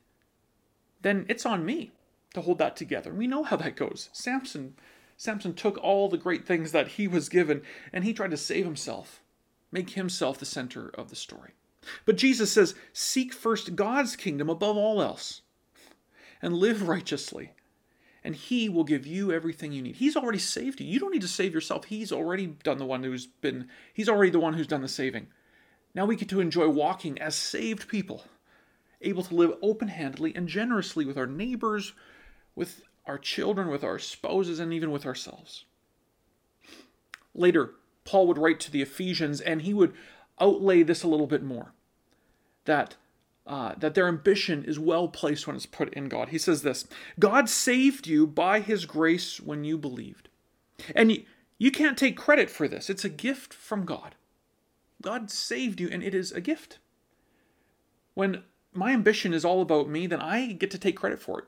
then 1.02 1.26
it's 1.28 1.46
on 1.46 1.66
me 1.66 1.92
to 2.34 2.40
hold 2.40 2.58
that 2.60 2.78
together. 2.78 3.14
We 3.14 3.28
know 3.28 3.44
how 3.44 3.58
that 3.58 3.76
goes. 3.76 4.08
Samson 4.14 4.76
Samson 5.18 5.54
took 5.54 5.78
all 5.80 6.08
the 6.08 6.18
great 6.18 6.48
things 6.48 6.72
that 6.72 6.88
he 6.88 7.06
was 7.06 7.28
given 7.28 7.64
and 7.92 8.06
he 8.06 8.14
tried 8.14 8.32
to 8.32 8.38
save 8.38 8.64
himself, 8.64 9.22
make 9.74 9.90
himself 9.90 10.38
the 10.40 10.46
center 10.46 10.88
of 10.88 11.10
the 11.10 11.18
story. 11.18 11.52
But 12.06 12.16
Jesus 12.16 12.50
says, 12.50 12.76
Seek 12.94 13.34
first 13.34 13.76
God's 13.76 14.16
kingdom 14.16 14.50
above 14.50 14.78
all 14.78 15.02
else 15.02 15.42
and 16.42 16.56
live 16.56 16.88
righteously 16.88 17.52
and 18.24 18.36
he 18.36 18.70
will 18.70 18.84
give 18.84 19.06
you 19.06 19.32
everything 19.32 19.74
you 19.74 19.82
need. 19.82 19.98
He's 19.98 20.16
already 20.16 20.40
saved 20.40 20.80
you. 20.80 20.88
You 20.88 21.00
don't 21.00 21.12
need 21.12 21.22
to 21.22 21.28
save 21.28 21.54
yourself. 21.54 21.86
He's 21.86 22.12
already 22.12 22.48
done 22.48 22.78
the 22.78 22.86
one 22.86 23.04
who's 23.04 23.26
been 23.26 23.68
he's 23.94 24.10
already 24.10 24.32
the 24.32 24.40
one 24.40 24.54
who's 24.54 24.68
done 24.68 24.82
the 24.82 24.88
saving. 24.88 25.28
Now 25.94 26.06
we 26.06 26.16
get 26.16 26.30
to 26.30 26.40
enjoy 26.40 26.70
walking 26.70 27.20
as 27.20 27.36
saved 27.36 27.88
people, 27.88 28.26
able 29.02 29.24
to 29.24 29.36
live 29.36 29.54
open-handedly 29.62 30.36
and 30.36 30.48
generously 30.48 31.06
with 31.06 31.18
our 31.18 31.28
neighbors, 31.28 31.94
with 32.56 32.84
our 33.06 33.18
children, 33.18 33.68
with 33.68 33.84
our 33.84 34.00
spouses 34.00 34.60
and 34.60 34.74
even 34.74 34.90
with 34.90 35.06
ourselves. 35.06 35.66
Later, 37.36 37.72
Paul 38.06 38.28
would 38.28 38.38
write 38.38 38.60
to 38.62 38.72
the 38.72 38.82
Ephesians 38.82 39.42
and 39.42 39.62
he 39.62 39.74
would 39.74 39.94
outlay 40.40 40.84
this 40.84 41.04
a 41.04 41.08
little 41.08 41.28
bit 41.28 41.44
more. 41.44 41.74
That 42.66 42.96
uh, 43.46 43.74
that 43.78 43.94
their 43.94 44.08
ambition 44.08 44.64
is 44.64 44.80
well 44.80 45.08
placed 45.08 45.48
when 45.48 45.56
it's 45.56 45.66
put 45.66 45.94
in 45.94 46.08
God. 46.08 46.30
He 46.30 46.38
says 46.38 46.62
this 46.62 46.88
God 47.20 47.50
saved 47.50 48.08
you 48.08 48.26
by 48.26 48.60
his 48.60 48.86
grace 48.86 49.40
when 49.40 49.64
you 49.64 49.78
believed. 49.78 50.30
And 50.96 51.12
you, 51.12 51.24
you 51.58 51.72
can't 51.72 51.98
take 51.98 52.18
credit 52.18 52.50
for 52.50 52.68
this, 52.68 52.90
it's 52.90 53.06
a 53.06 53.10
gift 53.10 53.54
from 53.54 53.86
God. 53.86 54.16
God 55.02 55.30
saved 55.30 55.82
you, 55.82 55.90
and 55.92 56.02
it 56.02 56.16
is 56.16 56.32
a 56.32 56.42
gift. 56.42 56.80
When 58.14 58.44
my 58.74 58.92
ambition 58.92 59.34
is 59.34 59.44
all 59.44 59.62
about 59.62 59.90
me, 59.90 60.08
then 60.08 60.22
I 60.22 60.54
get 60.54 60.72
to 60.72 60.78
take 60.78 60.96
credit 60.96 61.20
for 61.20 61.40
it. 61.40 61.46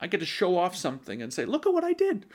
I 0.00 0.06
get 0.06 0.20
to 0.20 0.26
show 0.26 0.58
off 0.58 0.76
something 0.76 1.22
and 1.22 1.32
say, 1.32 1.44
look 1.44 1.66
at 1.66 1.72
what 1.72 1.84
I 1.84 1.92
did. 1.92 2.26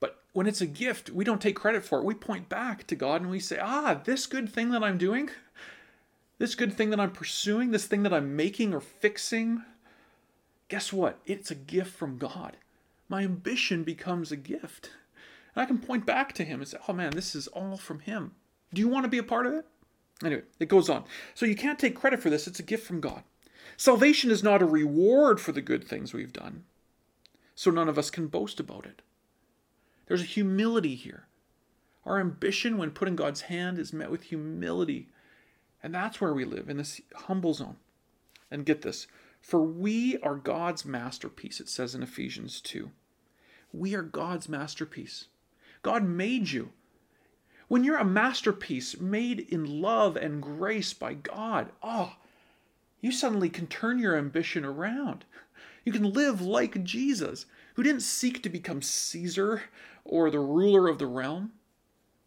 But 0.00 0.22
when 0.32 0.46
it's 0.46 0.60
a 0.60 0.66
gift, 0.66 1.10
we 1.10 1.24
don't 1.24 1.40
take 1.40 1.56
credit 1.56 1.84
for 1.84 1.98
it. 1.98 2.04
We 2.04 2.14
point 2.14 2.48
back 2.48 2.86
to 2.88 2.96
God 2.96 3.20
and 3.20 3.30
we 3.30 3.38
say, 3.38 3.58
ah, 3.60 4.00
this 4.04 4.26
good 4.26 4.52
thing 4.52 4.70
that 4.70 4.82
I'm 4.82 4.98
doing, 4.98 5.30
this 6.44 6.54
good 6.54 6.74
thing 6.74 6.90
that 6.90 7.00
I'm 7.00 7.10
pursuing, 7.10 7.70
this 7.70 7.86
thing 7.86 8.02
that 8.02 8.12
I'm 8.12 8.36
making 8.36 8.74
or 8.74 8.80
fixing, 8.80 9.62
guess 10.68 10.92
what? 10.92 11.18
It's 11.24 11.50
a 11.50 11.54
gift 11.54 11.96
from 11.96 12.18
God. 12.18 12.58
My 13.08 13.22
ambition 13.22 13.82
becomes 13.82 14.30
a 14.30 14.36
gift. 14.36 14.90
And 15.54 15.62
I 15.62 15.64
can 15.64 15.78
point 15.78 16.04
back 16.04 16.34
to 16.34 16.44
Him 16.44 16.60
and 16.60 16.68
say, 16.68 16.76
oh 16.86 16.92
man, 16.92 17.12
this 17.12 17.34
is 17.34 17.46
all 17.48 17.78
from 17.78 18.00
Him. 18.00 18.32
Do 18.74 18.82
you 18.82 18.88
want 18.88 19.04
to 19.04 19.08
be 19.08 19.16
a 19.16 19.22
part 19.22 19.46
of 19.46 19.54
it? 19.54 19.66
Anyway, 20.22 20.42
it 20.60 20.68
goes 20.68 20.90
on. 20.90 21.04
So 21.34 21.46
you 21.46 21.56
can't 21.56 21.78
take 21.78 21.96
credit 21.96 22.20
for 22.20 22.28
this, 22.28 22.46
it's 22.46 22.60
a 22.60 22.64
gift 22.64 22.86
from 22.86 23.00
God. 23.00 23.22
Salvation 23.78 24.30
is 24.30 24.42
not 24.42 24.60
a 24.60 24.66
reward 24.66 25.40
for 25.40 25.52
the 25.52 25.62
good 25.62 25.82
things 25.82 26.12
we've 26.12 26.34
done, 26.34 26.64
so 27.54 27.70
none 27.70 27.88
of 27.88 27.96
us 27.96 28.10
can 28.10 28.26
boast 28.26 28.60
about 28.60 28.84
it. 28.84 29.00
There's 30.08 30.20
a 30.20 30.26
humility 30.26 30.94
here. 30.94 31.26
Our 32.04 32.20
ambition, 32.20 32.76
when 32.76 32.90
put 32.90 33.08
in 33.08 33.16
God's 33.16 33.40
hand, 33.42 33.78
is 33.78 33.94
met 33.94 34.10
with 34.10 34.24
humility 34.24 35.08
and 35.84 35.94
that's 35.94 36.18
where 36.18 36.32
we 36.32 36.46
live, 36.46 36.70
in 36.70 36.78
this 36.78 37.02
humble 37.14 37.52
zone. 37.52 37.76
And 38.50 38.64
get 38.64 38.80
this 38.82 39.06
for 39.42 39.60
we 39.60 40.16
are 40.20 40.36
God's 40.36 40.86
masterpiece, 40.86 41.60
it 41.60 41.68
says 41.68 41.94
in 41.94 42.02
Ephesians 42.02 42.62
2. 42.62 42.90
We 43.74 43.94
are 43.94 44.02
God's 44.02 44.48
masterpiece. 44.48 45.26
God 45.82 46.02
made 46.02 46.50
you. 46.50 46.70
When 47.68 47.84
you're 47.84 47.98
a 47.98 48.06
masterpiece 48.06 48.98
made 48.98 49.40
in 49.40 49.82
love 49.82 50.16
and 50.16 50.42
grace 50.42 50.94
by 50.94 51.12
God, 51.12 51.72
oh, 51.82 52.14
you 53.02 53.12
suddenly 53.12 53.50
can 53.50 53.66
turn 53.66 53.98
your 53.98 54.16
ambition 54.16 54.64
around. 54.64 55.26
You 55.84 55.92
can 55.92 56.10
live 56.14 56.40
like 56.40 56.82
Jesus, 56.82 57.44
who 57.74 57.82
didn't 57.82 58.00
seek 58.00 58.42
to 58.42 58.48
become 58.48 58.80
Caesar 58.80 59.64
or 60.06 60.30
the 60.30 60.40
ruler 60.40 60.88
of 60.88 60.98
the 60.98 61.06
realm. 61.06 61.52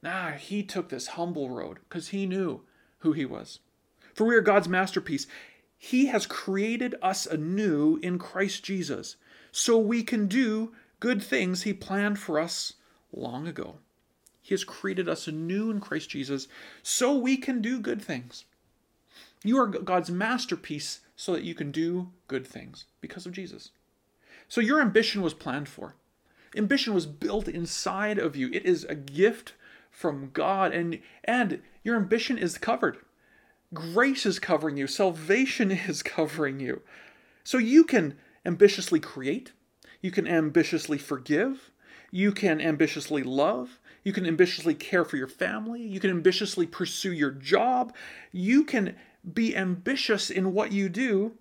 Nah, 0.04 0.34
he 0.34 0.62
took 0.62 0.90
this 0.90 1.08
humble 1.08 1.50
road 1.50 1.80
because 1.90 2.10
he 2.10 2.28
knew 2.28 2.62
who 3.00 3.14
he 3.14 3.26
was. 3.26 3.60
For 4.14 4.26
we 4.26 4.36
are 4.36 4.42
God's 4.42 4.68
masterpiece. 4.68 5.28
He 5.78 6.08
has 6.08 6.26
created 6.26 6.96
us 7.02 7.26
anew 7.26 8.00
in 8.02 8.18
Christ 8.18 8.64
Jesus, 8.64 9.16
so 9.52 9.78
we 9.78 10.04
can 10.04 10.28
do 10.28 10.74
good 11.00 11.22
things 11.22 11.64
he 11.64 11.74
planned 11.74 12.20
for 12.20 12.40
us 12.40 12.74
long 13.14 13.48
ago. 13.48 13.76
He 14.42 14.54
has 14.54 14.64
created 14.64 15.10
us 15.10 15.28
anew 15.28 15.70
in 15.70 15.80
Christ 15.80 16.10
Jesus 16.10 16.48
so 16.82 17.16
we 17.16 17.38
can 17.38 17.62
do 17.62 17.80
good 17.80 18.02
things. 18.02 18.46
You 19.44 19.60
are 19.60 19.68
God's 19.68 20.10
masterpiece 20.10 21.02
so 21.16 21.34
that 21.34 21.44
you 21.44 21.54
can 21.54 21.72
do 21.72 22.10
good 22.28 22.48
things 22.48 22.86
because 23.02 23.26
of 23.26 23.34
Jesus. 23.34 23.72
So 24.48 24.62
your 24.62 24.82
ambition 24.82 25.22
was 25.22 25.34
planned 25.34 25.68
for. 25.68 25.96
Ambition 26.56 26.94
was 26.94 27.06
built 27.06 27.48
inside 27.48 28.18
of 28.18 28.36
you. 28.36 28.50
It 28.54 28.66
is 28.66 28.86
a 28.86 28.96
gift 28.96 29.54
from 29.92 30.30
God 30.34 30.74
and 30.74 31.00
and 31.24 31.62
your 31.84 31.96
ambition 31.96 32.38
is 32.38 32.58
covered. 32.58 32.98
Grace 33.74 34.26
is 34.26 34.40
covering 34.40 34.78
you. 34.78 34.88
Salvation 34.88 35.72
is 35.88 36.04
covering 36.04 36.60
you. 36.60 36.82
So 37.44 37.58
you 37.58 37.84
can 37.84 38.18
ambitiously 38.46 39.00
create, 39.00 39.52
you 40.02 40.12
can 40.12 40.28
ambitiously 40.28 40.98
forgive, 40.98 41.72
you 42.12 42.32
can 42.32 42.62
ambitiously 42.62 43.24
love, 43.24 43.80
you 44.04 44.14
can 44.14 44.26
ambitiously 44.26 44.74
care 44.74 45.04
for 45.04 45.18
your 45.18 45.28
family, 45.28 45.82
you 45.82 46.00
can 46.00 46.10
ambitiously 46.10 46.66
pursue 46.66 47.12
your 47.12 47.32
job, 47.32 47.94
you 48.32 48.64
can 48.64 48.96
be 49.34 49.56
ambitious 49.56 50.30
in 50.30 50.54
what 50.54 50.72
you 50.72 50.88
do 50.88 51.34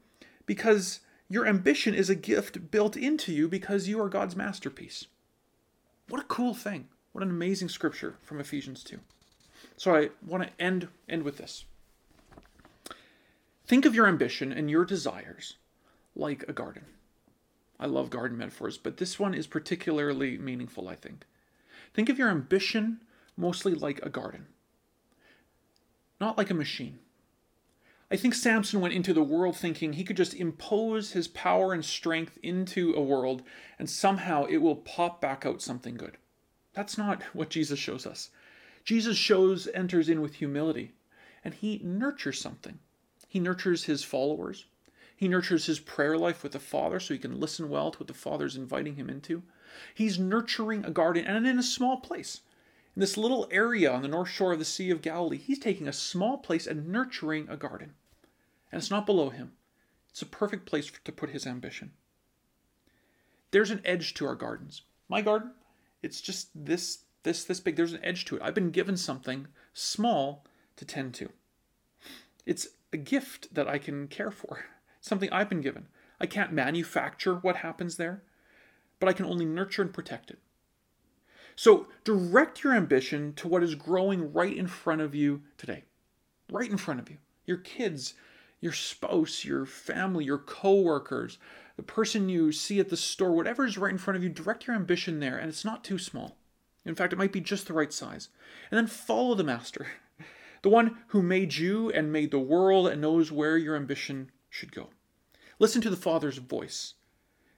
because 0.46 1.00
your 1.28 1.46
ambition 1.46 1.94
is 1.94 2.10
a 2.10 2.14
gift 2.14 2.70
built 2.70 2.96
into 2.96 3.32
you 3.32 3.48
because 3.48 3.88
you 3.88 4.00
are 4.00 4.08
God's 4.08 4.36
masterpiece. 4.36 5.06
What 6.08 6.20
a 6.20 6.24
cool 6.24 6.54
thing. 6.54 6.88
What 7.16 7.22
an 7.22 7.30
amazing 7.30 7.70
scripture 7.70 8.16
from 8.20 8.40
Ephesians 8.40 8.84
2. 8.84 9.00
So 9.78 9.96
I 9.96 10.10
want 10.22 10.42
to 10.42 10.50
end 10.62 10.88
end 11.08 11.22
with 11.22 11.38
this. 11.38 11.64
Think 13.66 13.86
of 13.86 13.94
your 13.94 14.06
ambition 14.06 14.52
and 14.52 14.70
your 14.70 14.84
desires 14.84 15.54
like 16.14 16.44
a 16.46 16.52
garden. 16.52 16.84
I 17.80 17.86
love 17.86 18.10
garden 18.10 18.36
metaphors, 18.36 18.76
but 18.76 18.98
this 18.98 19.18
one 19.18 19.32
is 19.32 19.46
particularly 19.46 20.36
meaningful, 20.36 20.90
I 20.90 20.94
think. 20.94 21.24
Think 21.94 22.10
of 22.10 22.18
your 22.18 22.28
ambition 22.28 23.00
mostly 23.34 23.74
like 23.74 23.98
a 24.02 24.10
garden, 24.10 24.48
not 26.20 26.36
like 26.36 26.50
a 26.50 26.54
machine. 26.54 26.98
I 28.10 28.16
think 28.16 28.34
Samson 28.34 28.82
went 28.82 28.92
into 28.92 29.14
the 29.14 29.22
world 29.22 29.56
thinking 29.56 29.94
he 29.94 30.04
could 30.04 30.18
just 30.18 30.34
impose 30.34 31.12
his 31.12 31.28
power 31.28 31.72
and 31.72 31.82
strength 31.82 32.38
into 32.42 32.92
a 32.92 33.00
world 33.00 33.42
and 33.78 33.88
somehow 33.88 34.44
it 34.44 34.58
will 34.58 34.76
pop 34.76 35.22
back 35.22 35.46
out 35.46 35.62
something 35.62 35.96
good. 35.96 36.18
That's 36.76 36.98
not 36.98 37.22
what 37.32 37.48
Jesus 37.48 37.78
shows 37.78 38.06
us. 38.06 38.28
Jesus 38.84 39.16
shows 39.16 39.66
enters 39.72 40.10
in 40.10 40.20
with 40.20 40.34
humility 40.34 40.92
and 41.42 41.54
he 41.54 41.80
nurtures 41.82 42.38
something. 42.38 42.78
He 43.26 43.40
nurtures 43.40 43.84
his 43.84 44.04
followers. 44.04 44.66
He 45.16 45.26
nurtures 45.26 45.64
his 45.64 45.80
prayer 45.80 46.18
life 46.18 46.42
with 46.42 46.52
the 46.52 46.58
Father 46.58 47.00
so 47.00 47.14
he 47.14 47.18
can 47.18 47.40
listen 47.40 47.70
well 47.70 47.90
to 47.90 47.98
what 47.98 48.08
the 48.08 48.14
Father's 48.14 48.56
inviting 48.56 48.96
him 48.96 49.08
into. 49.08 49.42
He's 49.94 50.18
nurturing 50.18 50.84
a 50.84 50.90
garden 50.90 51.24
and 51.24 51.46
in 51.46 51.58
a 51.58 51.62
small 51.62 51.96
place. 51.96 52.42
In 52.94 53.00
this 53.00 53.16
little 53.16 53.48
area 53.50 53.90
on 53.90 54.02
the 54.02 54.08
north 54.08 54.28
shore 54.28 54.52
of 54.52 54.58
the 54.58 54.64
Sea 54.66 54.90
of 54.90 55.00
Galilee, 55.00 55.38
he's 55.38 55.58
taking 55.58 55.88
a 55.88 55.94
small 55.94 56.36
place 56.36 56.66
and 56.66 56.88
nurturing 56.88 57.48
a 57.48 57.56
garden. 57.56 57.94
And 58.70 58.82
it's 58.82 58.90
not 58.90 59.06
below 59.06 59.30
him, 59.30 59.52
it's 60.10 60.20
a 60.20 60.26
perfect 60.26 60.66
place 60.66 60.92
to 61.04 61.12
put 61.12 61.30
his 61.30 61.46
ambition. 61.46 61.92
There's 63.50 63.70
an 63.70 63.80
edge 63.82 64.12
to 64.14 64.26
our 64.26 64.34
gardens. 64.34 64.82
My 65.08 65.22
garden, 65.22 65.52
it's 66.06 66.20
just 66.20 66.48
this, 66.54 67.00
this, 67.24 67.44
this 67.44 67.60
big. 67.60 67.76
There's 67.76 67.92
an 67.92 68.04
edge 68.04 68.24
to 68.26 68.36
it. 68.36 68.42
I've 68.42 68.54
been 68.54 68.70
given 68.70 68.96
something 68.96 69.48
small 69.74 70.44
to 70.76 70.84
tend 70.84 71.14
to. 71.14 71.30
It's 72.46 72.68
a 72.92 72.96
gift 72.96 73.52
that 73.52 73.68
I 73.68 73.78
can 73.78 74.06
care 74.06 74.30
for, 74.30 74.64
something 75.00 75.30
I've 75.32 75.48
been 75.48 75.60
given. 75.60 75.88
I 76.20 76.26
can't 76.26 76.52
manufacture 76.52 77.34
what 77.34 77.56
happens 77.56 77.96
there, 77.96 78.22
but 79.00 79.08
I 79.08 79.12
can 79.12 79.26
only 79.26 79.44
nurture 79.44 79.82
and 79.82 79.92
protect 79.92 80.30
it. 80.30 80.38
So 81.56 81.88
direct 82.04 82.62
your 82.62 82.74
ambition 82.74 83.32
to 83.34 83.48
what 83.48 83.64
is 83.64 83.74
growing 83.74 84.32
right 84.32 84.56
in 84.56 84.68
front 84.68 85.00
of 85.00 85.14
you 85.14 85.42
today. 85.58 85.84
Right 86.50 86.70
in 86.70 86.76
front 86.76 87.00
of 87.00 87.10
you. 87.10 87.16
Your 87.46 87.58
kids, 87.58 88.14
your 88.60 88.72
spouse, 88.72 89.44
your 89.44 89.66
family, 89.66 90.24
your 90.24 90.38
coworkers, 90.38 91.38
the 91.76 91.82
person 91.82 92.28
you 92.28 92.52
see 92.52 92.80
at 92.80 92.88
the 92.88 92.96
store, 92.96 93.32
whatever 93.32 93.64
is 93.64 93.76
right 93.76 93.92
in 93.92 93.98
front 93.98 94.16
of 94.16 94.22
you, 94.22 94.30
direct 94.30 94.66
your 94.66 94.76
ambition 94.76 95.20
there, 95.20 95.36
and 95.36 95.48
it's 95.48 95.64
not 95.64 95.84
too 95.84 95.98
small. 95.98 96.38
In 96.84 96.94
fact, 96.94 97.12
it 97.12 97.18
might 97.18 97.32
be 97.32 97.40
just 97.40 97.66
the 97.66 97.74
right 97.74 97.92
size. 97.92 98.28
And 98.70 98.78
then 98.78 98.86
follow 98.86 99.34
the 99.34 99.44
master, 99.44 99.88
the 100.62 100.70
one 100.70 100.98
who 101.08 101.22
made 101.22 101.54
you 101.54 101.90
and 101.90 102.12
made 102.12 102.30
the 102.30 102.38
world 102.38 102.88
and 102.88 103.00
knows 103.00 103.30
where 103.30 103.58
your 103.58 103.76
ambition 103.76 104.30
should 104.48 104.72
go. 104.72 104.90
Listen 105.58 105.82
to 105.82 105.90
the 105.90 105.96
Father's 105.96 106.38
voice 106.38 106.94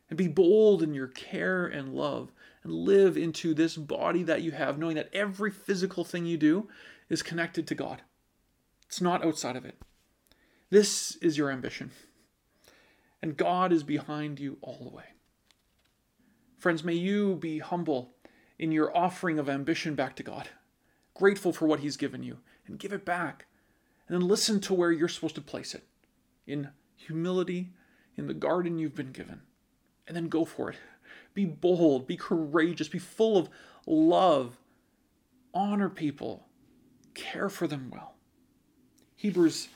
and 0.09 0.17
be 0.17 0.29
bold 0.29 0.83
in 0.83 0.95
your 0.95 1.09
care 1.09 1.67
and 1.67 1.95
love 1.95 2.33
and 2.65 2.73
live 2.73 3.17
into 3.17 3.55
this 3.55 3.77
body 3.77 4.23
that 4.23 4.43
you 4.43 4.53
have, 4.53 4.79
knowing 4.79 4.97
that 4.97 5.11
every 5.13 5.51
physical 5.51 6.05
thing 6.05 6.27
you 6.27 6.37
do 6.37 6.69
is 7.09 7.23
connected 7.23 7.67
to 7.67 7.75
God. 7.75 8.03
It's 8.87 9.01
not 9.01 9.25
outside 9.25 9.57
of 9.57 9.65
it. 9.65 9.77
This 10.71 11.17
is 11.17 11.37
your 11.37 11.51
ambition. 11.51 11.91
And 13.23 13.37
God 13.37 13.73
is 13.73 13.83
behind 13.83 14.39
you 14.39 14.59
all 14.61 14.79
the 14.83 14.97
way. 14.97 15.05
Friends, 16.59 16.85
may 16.85 16.95
you 16.95 17.37
be 17.37 17.59
humble 17.59 18.15
in 18.59 18.73
your 18.73 18.97
offering 18.97 19.39
of 19.39 19.49
ambition 19.49 19.95
back 19.95 20.17
to 20.17 20.23
God, 20.23 20.49
grateful 21.15 21.53
for 21.53 21.67
what 21.67 21.81
He's 21.81 21.97
given 21.97 22.23
you, 22.23 22.39
and 22.67 22.79
give 22.79 22.93
it 22.93 23.05
back. 23.05 23.47
And 24.07 24.21
then 24.21 24.29
listen 24.29 24.61
to 24.61 24.75
where 24.75 24.91
you're 24.91 25.09
supposed 25.09 25.37
to 25.37 25.41
place 25.41 25.75
it 25.75 25.85
in 26.47 26.71
humility, 26.97 27.71
in 28.17 28.27
the 28.27 28.35
garden 28.35 28.79
you've 28.79 28.95
been 28.95 29.13
given. 29.13 29.43
And 30.07 30.17
then 30.17 30.29
go 30.29 30.45
for 30.45 30.71
it. 30.71 30.77
Be 31.35 31.45
bold, 31.45 32.07
be 32.07 32.17
courageous, 32.17 32.89
be 32.89 32.99
full 32.99 33.37
of 33.37 33.49
love, 33.87 34.59
honor 35.55 35.89
people, 35.89 36.47
care 37.15 37.49
for 37.49 37.67
them 37.67 37.91
well. 37.93 38.15
Hebrews 39.15 39.69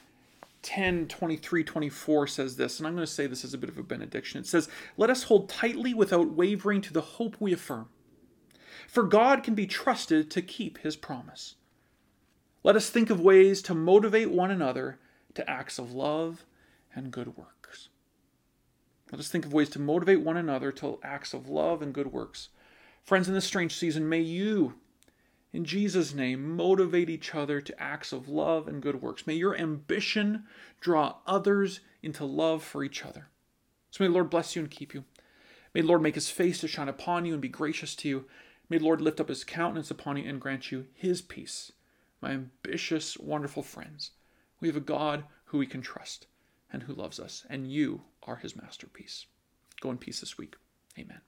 10 0.62 1.08
23 1.08 1.64
24 1.64 2.26
says 2.26 2.56
this, 2.56 2.78
and 2.78 2.86
I'm 2.86 2.94
going 2.94 3.06
to 3.06 3.12
say 3.12 3.26
this 3.26 3.44
as 3.44 3.52
a 3.52 3.58
bit 3.58 3.70
of 3.70 3.78
a 3.78 3.82
benediction. 3.82 4.40
It 4.40 4.46
says, 4.46 4.68
Let 4.96 5.10
us 5.10 5.24
hold 5.24 5.48
tightly 5.48 5.92
without 5.92 6.30
wavering 6.32 6.80
to 6.82 6.92
the 6.92 7.00
hope 7.00 7.36
we 7.40 7.52
affirm, 7.52 7.88
for 8.88 9.02
God 9.02 9.42
can 9.42 9.54
be 9.54 9.66
trusted 9.66 10.30
to 10.30 10.42
keep 10.42 10.78
his 10.78 10.96
promise. 10.96 11.56
Let 12.62 12.76
us 12.76 12.90
think 12.90 13.10
of 13.10 13.20
ways 13.20 13.60
to 13.62 13.74
motivate 13.74 14.30
one 14.30 14.50
another 14.50 14.98
to 15.34 15.48
acts 15.50 15.78
of 15.78 15.92
love 15.92 16.44
and 16.94 17.10
good 17.10 17.36
works. 17.36 17.88
Let 19.10 19.20
us 19.20 19.28
think 19.28 19.44
of 19.44 19.52
ways 19.52 19.68
to 19.70 19.78
motivate 19.78 20.20
one 20.20 20.36
another 20.36 20.72
to 20.72 20.98
acts 21.02 21.34
of 21.34 21.48
love 21.48 21.82
and 21.82 21.92
good 21.92 22.12
works. 22.12 22.48
Friends, 23.02 23.28
in 23.28 23.34
this 23.34 23.44
strange 23.44 23.76
season, 23.76 24.08
may 24.08 24.20
you, 24.20 24.74
in 25.52 25.64
Jesus' 25.64 26.14
name, 26.14 26.56
motivate 26.56 27.10
each 27.10 27.34
other 27.34 27.60
to 27.60 27.82
acts 27.82 28.12
of 28.12 28.28
love 28.28 28.68
and 28.68 28.82
good 28.82 29.02
works. 29.02 29.26
May 29.26 29.34
your 29.34 29.56
ambition 29.56 30.44
draw 30.80 31.16
others 31.26 31.80
into 32.02 32.24
love 32.24 32.62
for 32.62 32.82
each 32.82 33.04
other. 33.04 33.28
So 33.90 34.02
may 34.02 34.08
the 34.08 34.14
Lord 34.14 34.30
bless 34.30 34.56
you 34.56 34.62
and 34.62 34.70
keep 34.70 34.94
you. 34.94 35.04
May 35.74 35.82
the 35.82 35.86
Lord 35.86 36.02
make 36.02 36.14
his 36.14 36.30
face 36.30 36.60
to 36.60 36.68
shine 36.68 36.88
upon 36.88 37.24
you 37.24 37.32
and 37.34 37.42
be 37.42 37.48
gracious 37.48 37.94
to 37.96 38.08
you. 38.08 38.24
May 38.68 38.78
the 38.78 38.84
Lord 38.84 39.00
lift 39.00 39.20
up 39.20 39.28
his 39.28 39.44
countenance 39.44 39.90
upon 39.90 40.16
you 40.16 40.28
and 40.28 40.40
grant 40.40 40.72
you 40.72 40.86
his 40.94 41.20
peace 41.20 41.72
my 42.22 42.30
ambitious, 42.30 43.18
wonderful 43.18 43.62
friends. 43.62 44.12
We 44.60 44.68
have 44.68 44.76
a 44.76 44.80
God 44.80 45.24
who 45.46 45.58
we 45.58 45.66
can 45.66 45.82
trust 45.82 46.28
and 46.72 46.84
who 46.84 46.94
loves 46.94 47.20
us, 47.20 47.44
and 47.50 47.70
you 47.70 48.02
are 48.22 48.36
his 48.36 48.56
masterpiece. 48.56 49.26
Go 49.80 49.90
in 49.90 49.98
peace 49.98 50.20
this 50.20 50.38
week. 50.38 50.54
Amen. 50.98 51.20